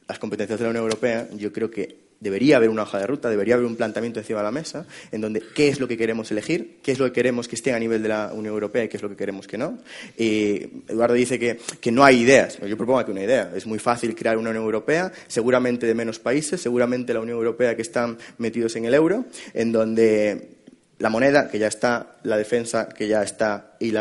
[0.09, 3.29] las competencias de la Unión Europea, yo creo que debería haber una hoja de ruta,
[3.29, 6.31] debería haber un planteamiento encima de la mesa, en donde qué es lo que queremos
[6.31, 8.89] elegir, qué es lo que queremos que esté a nivel de la Unión Europea y
[8.89, 9.79] qué es lo que queremos que no.
[10.17, 12.59] Eduardo dice que, que no hay ideas.
[12.59, 13.53] Yo propongo aquí una idea.
[13.55, 17.77] Es muy fácil crear una Unión Europea, seguramente de menos países, seguramente la Unión Europea
[17.77, 20.57] que están metidos en el euro, en donde
[20.99, 23.93] la moneda, que ya está, la defensa, que ya está, y,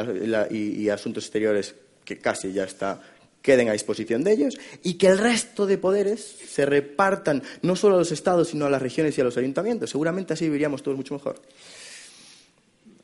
[0.56, 1.76] y asuntos exteriores,
[2.06, 3.02] que casi ya está
[3.46, 7.96] queden a disposición de ellos y que el resto de poderes se repartan no solo
[7.96, 9.92] a los estados, sino a las regiones y a los ayuntamientos.
[9.92, 11.40] Seguramente así viviríamos todos mucho mejor.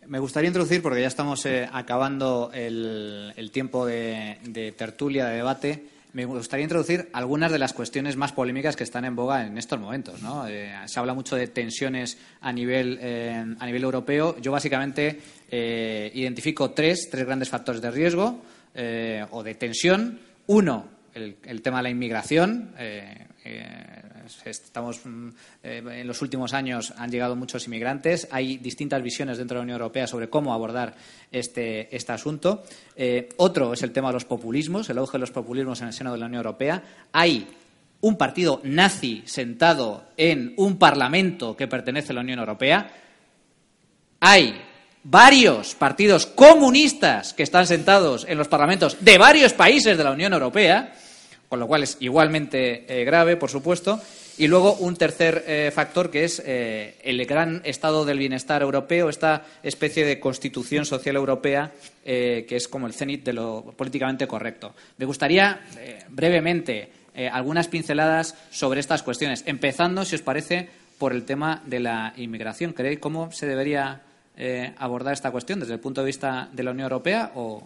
[0.07, 6.25] Me gustaría introducir, porque ya estamos eh, acabando el, tiempo de, tertulia, de debate, me
[6.25, 10.19] gustaría introducir algunas de las cuestiones más polémicas que están en boga en estos momentos.
[10.49, 14.35] Eh, se habla mucho de tensiones a nivel, eh, a nivel europeo.
[14.41, 18.41] Yo básicamente identifico tres, tres grandes factores de riesgo
[19.31, 22.73] o de tensión uno, el, tema de la inmigración.
[22.77, 23.93] Eh, eh,
[24.45, 25.29] estamos mm,
[25.63, 28.27] eh, en los últimos años han llegado muchos inmigrantes.
[28.31, 30.95] Hay distintas visiones dentro de la Unión Europea sobre cómo abordar
[31.31, 32.63] este, este asunto.
[33.37, 36.11] otro es el tema de los populismos, el auge de los populismos en el seno
[36.13, 36.83] de la Unión Europea.
[37.11, 37.47] Hay
[38.01, 42.91] un partido nazi sentado en un parlamento que pertenece a la Unión Europea.
[44.19, 44.59] Hay
[45.03, 50.33] varios partidos comunistas que están sentados en los parlamentos de varios países de la Unión
[50.33, 50.93] Europea,
[51.49, 53.99] con lo cual es igualmente eh, grave, por supuesto.
[54.37, 59.09] Y luego un tercer eh, factor que es eh, el gran estado del bienestar europeo,
[59.09, 61.71] esta especie de constitución social europea
[62.03, 64.73] que es como el cenit de lo políticamente correcto.
[64.97, 65.61] Me gustaría
[66.09, 66.89] brevemente
[67.31, 72.73] algunas pinceladas sobre estas cuestiones, empezando, si os parece, por el tema de la inmigración.
[72.73, 74.01] ¿Creéis cómo se debería
[74.37, 77.63] eh, abordar esta cuestión desde el punto de vista de la Unión Europea o,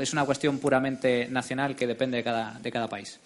[0.00, 3.20] es una cuestión puramente nacional que depende de cada, de cada país?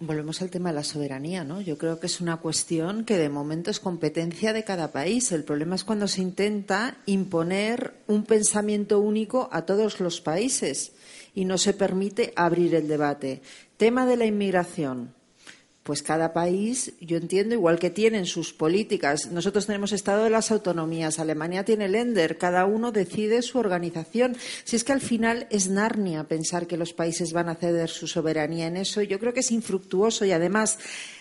[0.00, 1.60] Volvemos al tema de la soberanía, ¿no?
[1.60, 5.30] Yo creo que es una cuestión que de momento es competencia de cada país.
[5.32, 10.92] El problema es cuando se intenta imponer un pensamiento único a todos los países
[11.34, 13.42] y no se permite abrir el debate.
[13.76, 15.17] Tema de la inmigración
[15.88, 20.50] pues cada país, yo entiendo, igual que tienen sus políticas, nosotros tenemos Estado de las
[20.50, 24.36] Autonomías, Alemania tiene Länder, cada uno decide su organización.
[24.64, 28.06] Si es que al final es Narnia pensar que los países van a ceder su
[28.06, 30.76] soberanía en eso, yo creo que es infructuoso y además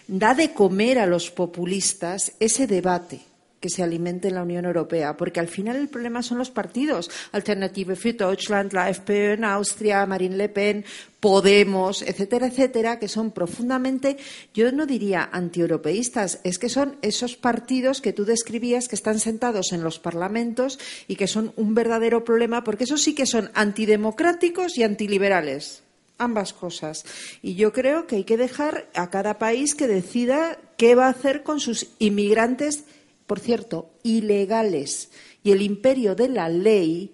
[0.10, 3.22] da de comer a los populistas ese debate
[3.60, 7.10] que se alimente en la Unión Europea, porque al final el problema son los partidos.
[7.32, 10.86] Alternative für Deutschland, la FPÖ en Austria, Marine Le Pen,
[11.20, 14.18] Podemos, etcétera, etcétera, que son profundamente,
[14.54, 19.74] yo no diría antieuropeístas, es que son esos partidos que tú describías que están sentados
[19.74, 20.78] en los parlamentos
[21.08, 25.84] y que son un verdadero problema, porque esos sí que son antidemocráticos y antiliberales
[26.20, 27.06] ambas cosas.
[27.42, 31.12] Y yo creo que hay que dejar a cada país que decida qué va a
[31.12, 32.86] hacer con sus inmigrantes
[33.28, 35.12] por cierto, ilegales.
[35.44, 37.14] Y el imperio de la ley,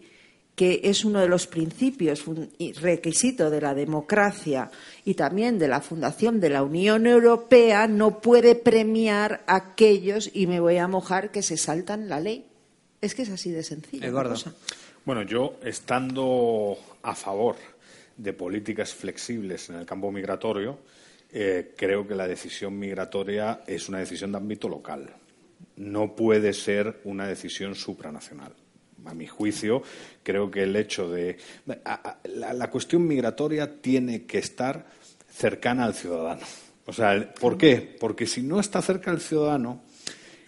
[0.55, 2.24] que es uno de los principios
[2.59, 4.70] y requisito de la democracia
[5.03, 10.45] y también de la fundación de la Unión Europea, no puede premiar a aquellos, y
[10.45, 12.45] me voy a mojar, que se saltan la ley.
[13.01, 14.05] Es que es así de sencillo.
[15.03, 17.55] Bueno, yo estando a favor
[18.16, 20.78] de políticas flexibles en el campo migratorio,
[21.34, 25.09] eh, creo que la decisión migratoria es una decisión de ámbito local
[25.78, 28.53] no puede ser una decisión supranacional.
[29.05, 29.84] A mi juicio,
[30.24, 31.38] creo que el hecho de.
[31.65, 34.86] la, cuestión migratoria tiene que estar
[35.30, 36.41] cercana al ciudadano.
[36.86, 37.97] O sea, ¿por qué?
[37.99, 39.82] Porque si no está cerca del ciudadano,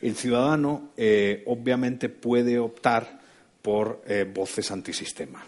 [0.01, 3.19] el ciudadano eh, obviamente puede optar
[3.61, 5.45] por eh, voces antisistema.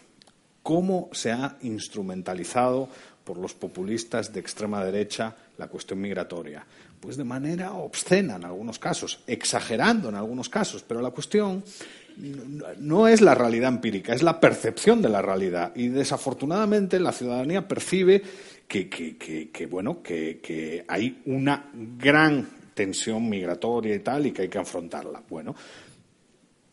[0.63, 2.89] ¿Cómo se ha instrumentalizado
[3.23, 6.65] por los populistas de extrema derecha la cuestión migratoria?
[6.99, 11.63] pues de manera obscena en algunos casos, exagerando en algunos casos, pero la cuestión
[12.79, 15.71] no es la realidad empírica, es la percepción de la realidad.
[15.75, 18.21] Y desafortunadamente la ciudadanía percibe
[18.67, 25.21] que, bueno, que, hay una gran tensión migratoria y tal y que hay que afrontarla.
[25.29, 25.55] Bueno,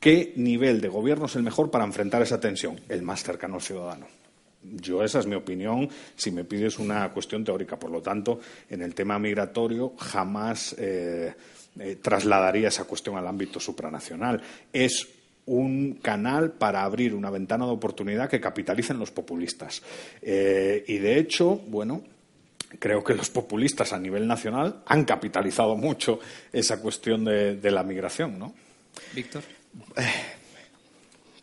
[0.00, 2.80] ¿qué nivel de gobierno es el mejor para enfrentar esa tensión?
[2.88, 4.23] El más cercano al ciudadano.
[4.64, 7.78] Yo esa es mi opinión si me pides una cuestión teórica.
[7.78, 11.34] Por lo tanto, en el tema migratorio jamás eh,
[11.78, 14.40] eh, trasladaría esa cuestión al ámbito supranacional.
[14.72, 15.08] Es
[15.46, 19.82] un canal para abrir una ventana de oportunidad que capitalicen los populistas.
[20.22, 22.02] Eh, y de hecho, bueno,
[22.78, 26.20] creo que los populistas a nivel nacional han capitalizado mucho
[26.52, 28.54] esa cuestión de, de la migración, ¿no?
[29.14, 29.42] Víctor.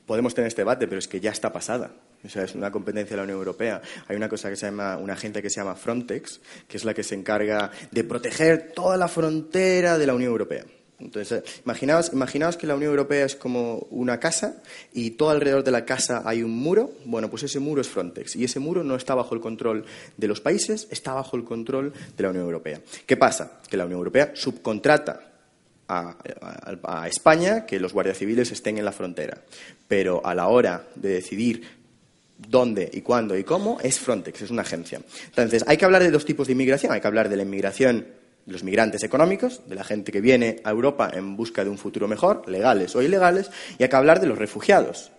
[0.05, 1.91] podemos tener este debate, pero es que ya está pasada.
[2.23, 3.81] O sea, es una competencia de la Unión Europea.
[4.07, 6.93] Hay una cosa que se llama, una agencia que se llama Frontex, que es la
[6.93, 10.63] que se encarga de proteger toda la frontera de la Unión Europea.
[11.01, 14.61] Entonces, imaginaos, imaginaos, que la Unión Europea es como una casa
[14.93, 16.91] y todo alrededor de la casa hay un muro.
[17.05, 18.35] Bueno, pues ese muro es Frontex.
[18.35, 19.85] Y ese muro no está bajo el control
[20.17, 22.81] de los países, está bajo el control de la Unión Europea.
[23.05, 23.59] ¿Qué pasa?
[23.69, 25.31] Que la Unión Europea subcontrata
[25.87, 29.39] a, España que los guardias civiles estén en la frontera.
[29.87, 31.80] Pero a la hora de decidir
[32.47, 35.01] dónde y cuándo y cómo es Frontex, es una agencia.
[35.27, 36.91] Entonces, hay que hablar de dos tipos de inmigración.
[36.91, 38.07] Hay que hablar de la inmigración
[38.45, 41.77] de los migrantes económicos, de la gente que viene a Europa en busca de un
[41.77, 45.11] futuro mejor, legales o ilegales, y hay que hablar de los refugiados.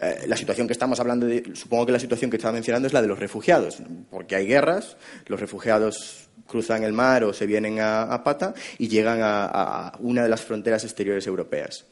[0.00, 2.92] Eh, la situación que estamos hablando, de, supongo que la situación que estaba mencionando es
[2.92, 3.78] la de los refugiados,
[4.10, 4.96] porque hay guerras,
[5.26, 10.28] los refugiados cruzan el mar o se vienen a, pata y llegan a una de
[10.28, 11.86] las fronteras exteriores europeas.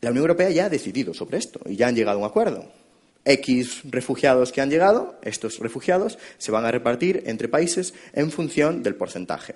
[0.00, 2.81] La Unión Europea ya ha decidido sobre esto y ya han llegado a un acuerdo
[3.24, 8.82] X refugiados que han llegado, estos refugiados se van a repartir entre países en función
[8.82, 9.54] del porcentaje.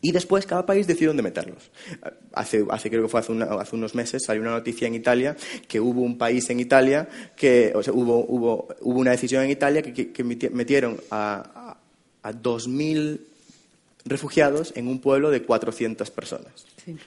[0.00, 1.70] Y después cada país decide dónde meterlos.
[2.32, 3.32] Hace, creo que fue hace,
[3.74, 5.36] unos meses, salió una noticia en Italia
[5.66, 9.50] que hubo un país en Italia que, o sea, hubo, hubo, hubo una decisión en
[9.50, 11.76] Italia que, metieron a,
[12.22, 13.20] a, a 2.000
[14.04, 16.66] refugiados en un pueblo de 400 personas.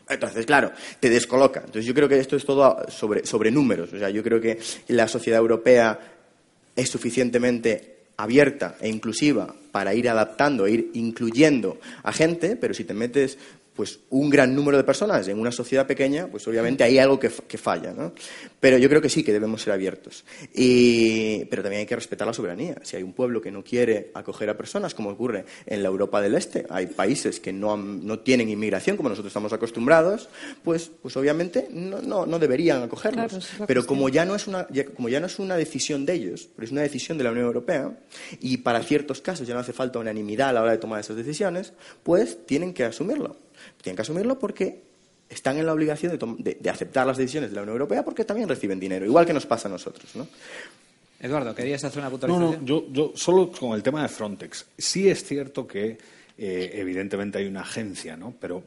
[0.09, 1.59] Entonces, claro, te descoloca.
[1.59, 3.91] Entonces, yo creo que esto es todo sobre, sobre números.
[3.93, 5.99] O sea, yo creo que la sociedad europea
[6.75, 12.83] es suficientemente abierta e inclusiva para ir adaptando, e ir incluyendo a gente, pero si
[12.83, 13.37] te metes
[13.81, 17.31] pues un gran número de personas en una sociedad pequeña, pues obviamente hay algo que,
[17.31, 18.13] falla, ¿no?
[18.59, 20.23] Pero yo creo que sí, que debemos ser abiertos.
[20.53, 22.75] pero también hay que respetar la soberanía.
[22.83, 26.21] Si hay un pueblo que no quiere acoger a personas, como ocurre en la Europa
[26.21, 30.29] del Este, hay países que no, no tienen inmigración como nosotros estamos acostumbrados,
[30.63, 33.49] pues, pues obviamente no, no, deberían acogerlos.
[33.65, 36.67] pero como ya, no es una, como ya no es una decisión de ellos, pero
[36.67, 37.97] es una decisión de la Unión Europea,
[38.39, 41.15] y para ciertos casos ya no hace falta unanimidad a la hora de tomar esas
[41.15, 41.73] decisiones,
[42.03, 43.37] pues tienen que asumirlo.
[43.81, 44.81] Tienen que asumirlo porque
[45.29, 48.79] están en la obligación de, aceptar las decisiones de la Unión Europea porque también reciben
[48.79, 50.15] dinero, igual que nos pasa a nosotros.
[50.15, 50.27] ¿no?
[51.19, 52.51] Eduardo, ¿querías hacer una puntualización?
[52.51, 54.65] No, no, yo, yo solo con el tema de Frontex.
[54.77, 55.97] Sí es cierto que
[56.37, 58.33] eh, evidentemente hay una agencia, ¿no?
[58.39, 58.63] Pero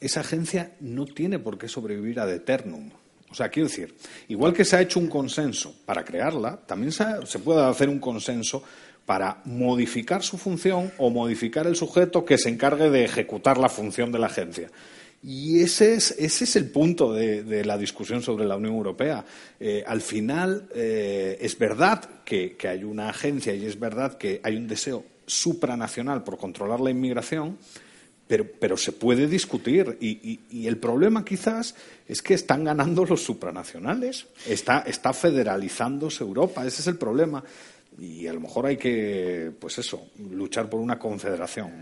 [0.00, 2.88] esa agencia no tiene por qué sobrevivir ad eternum.
[3.30, 3.94] O sea, quiero decir,
[4.28, 8.62] igual que se ha hecho un consenso para crearla, también se puede hacer un consenso
[9.08, 14.12] para modificar su función o modificar el sujeto que se encargue de ejecutar la función
[14.12, 14.70] de la agencia.
[15.22, 19.24] Y ese es, ese es el punto de, la discusión sobre la Unión Europea.
[19.58, 24.56] Eh, al final, eh, es verdad que, hay una agencia y es verdad que hay
[24.56, 27.56] un deseo supranacional por controlar la inmigración,
[28.26, 29.96] pero, pero se puede discutir.
[30.02, 31.74] Y, el problema quizás
[32.06, 34.26] es que están ganando los supranacionales.
[34.46, 36.66] Está, está federalizándose Europa.
[36.66, 37.42] Ese es el problema
[37.98, 41.72] y a lo mejor hay que, pues eso, luchar por una confederación.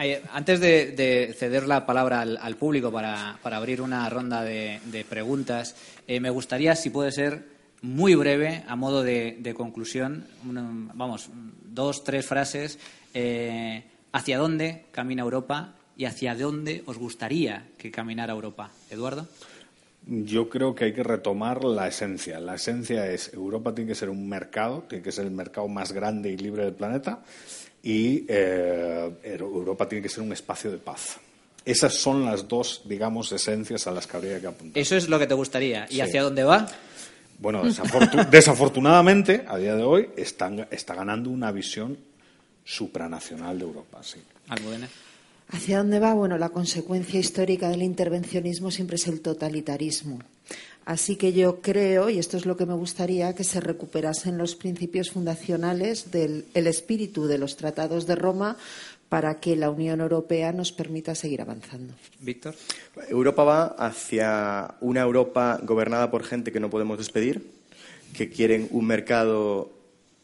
[0.00, 6.20] Eh, antes de, ceder la palabra al, público para, abrir una ronda de, preguntas, eh,
[6.20, 7.44] me gustaría, si puede ser,
[7.82, 11.28] muy breve, a modo de, conclusión, vamos,
[11.64, 12.78] dos, tres frases,
[13.12, 18.70] eh, hacia dónde camina Europa y hacia dónde os gustaría que caminara Europa.
[18.90, 19.28] Eduardo.
[20.06, 22.38] Yo creo que hay que retomar la esencia.
[22.38, 25.92] La esencia es Europa tiene que ser un mercado, tiene que ser el mercado más
[25.92, 27.22] grande y libre del planeta
[27.82, 31.18] y eh, Europa tiene que ser un espacio de paz.
[31.64, 34.80] Esas son las dos, digamos, esencias a las que habría que apuntar.
[34.80, 35.86] Eso es lo que te gustaría.
[35.88, 36.66] ¿Y hacia dónde va?
[37.38, 37.62] Bueno,
[38.30, 41.96] desafortunadamente, a día de hoy, está ganando una visión
[42.64, 44.02] supranacional de Europa.
[44.02, 44.20] Sí.
[45.48, 46.14] ¿Hacia dónde va?
[46.14, 50.18] Bueno, la consecuencia histórica del intervencionismo siempre es el totalitarismo.
[50.84, 54.54] Así que yo creo, y esto es lo que me gustaría, que se recuperasen los
[54.54, 58.56] principios fundacionales del espíritu de los tratados de Roma
[59.08, 61.94] para que la Unión Europea nos permita seguir avanzando.
[62.20, 62.54] Víctor.
[63.08, 67.48] Europa va hacia una Europa gobernada por gente que no podemos despedir,
[68.14, 69.70] que quieren un mercado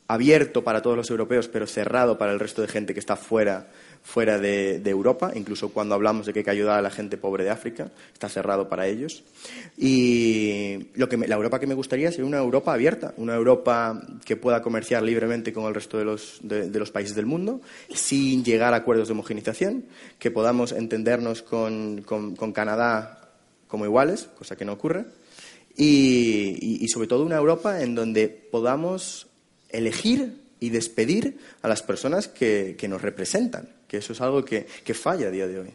[0.08, 3.68] abierto para todos los europeos, pero cerrado para el resto de gente que está fuera
[4.02, 7.44] fuera de, Europa, incluso cuando hablamos de que hay que ayudar a la gente pobre
[7.44, 9.22] de África, está cerrado para ellos.
[9.76, 14.36] Y lo que la Europa que me gustaría sería una Europa abierta, una Europa que
[14.36, 17.60] pueda comerciar libremente con el resto de los, países del mundo,
[17.94, 19.84] sin llegar a acuerdos de homogenización,
[20.18, 22.04] que podamos entendernos con,
[22.52, 23.30] Canadá
[23.68, 25.04] como iguales, cosa que no ocurre,
[25.76, 29.28] y sobre todo una Europa en donde podamos
[29.70, 34.94] elegir y despedir a las personas que, nos representan, que eso es algo que, que
[34.94, 35.74] falla a día de hoy.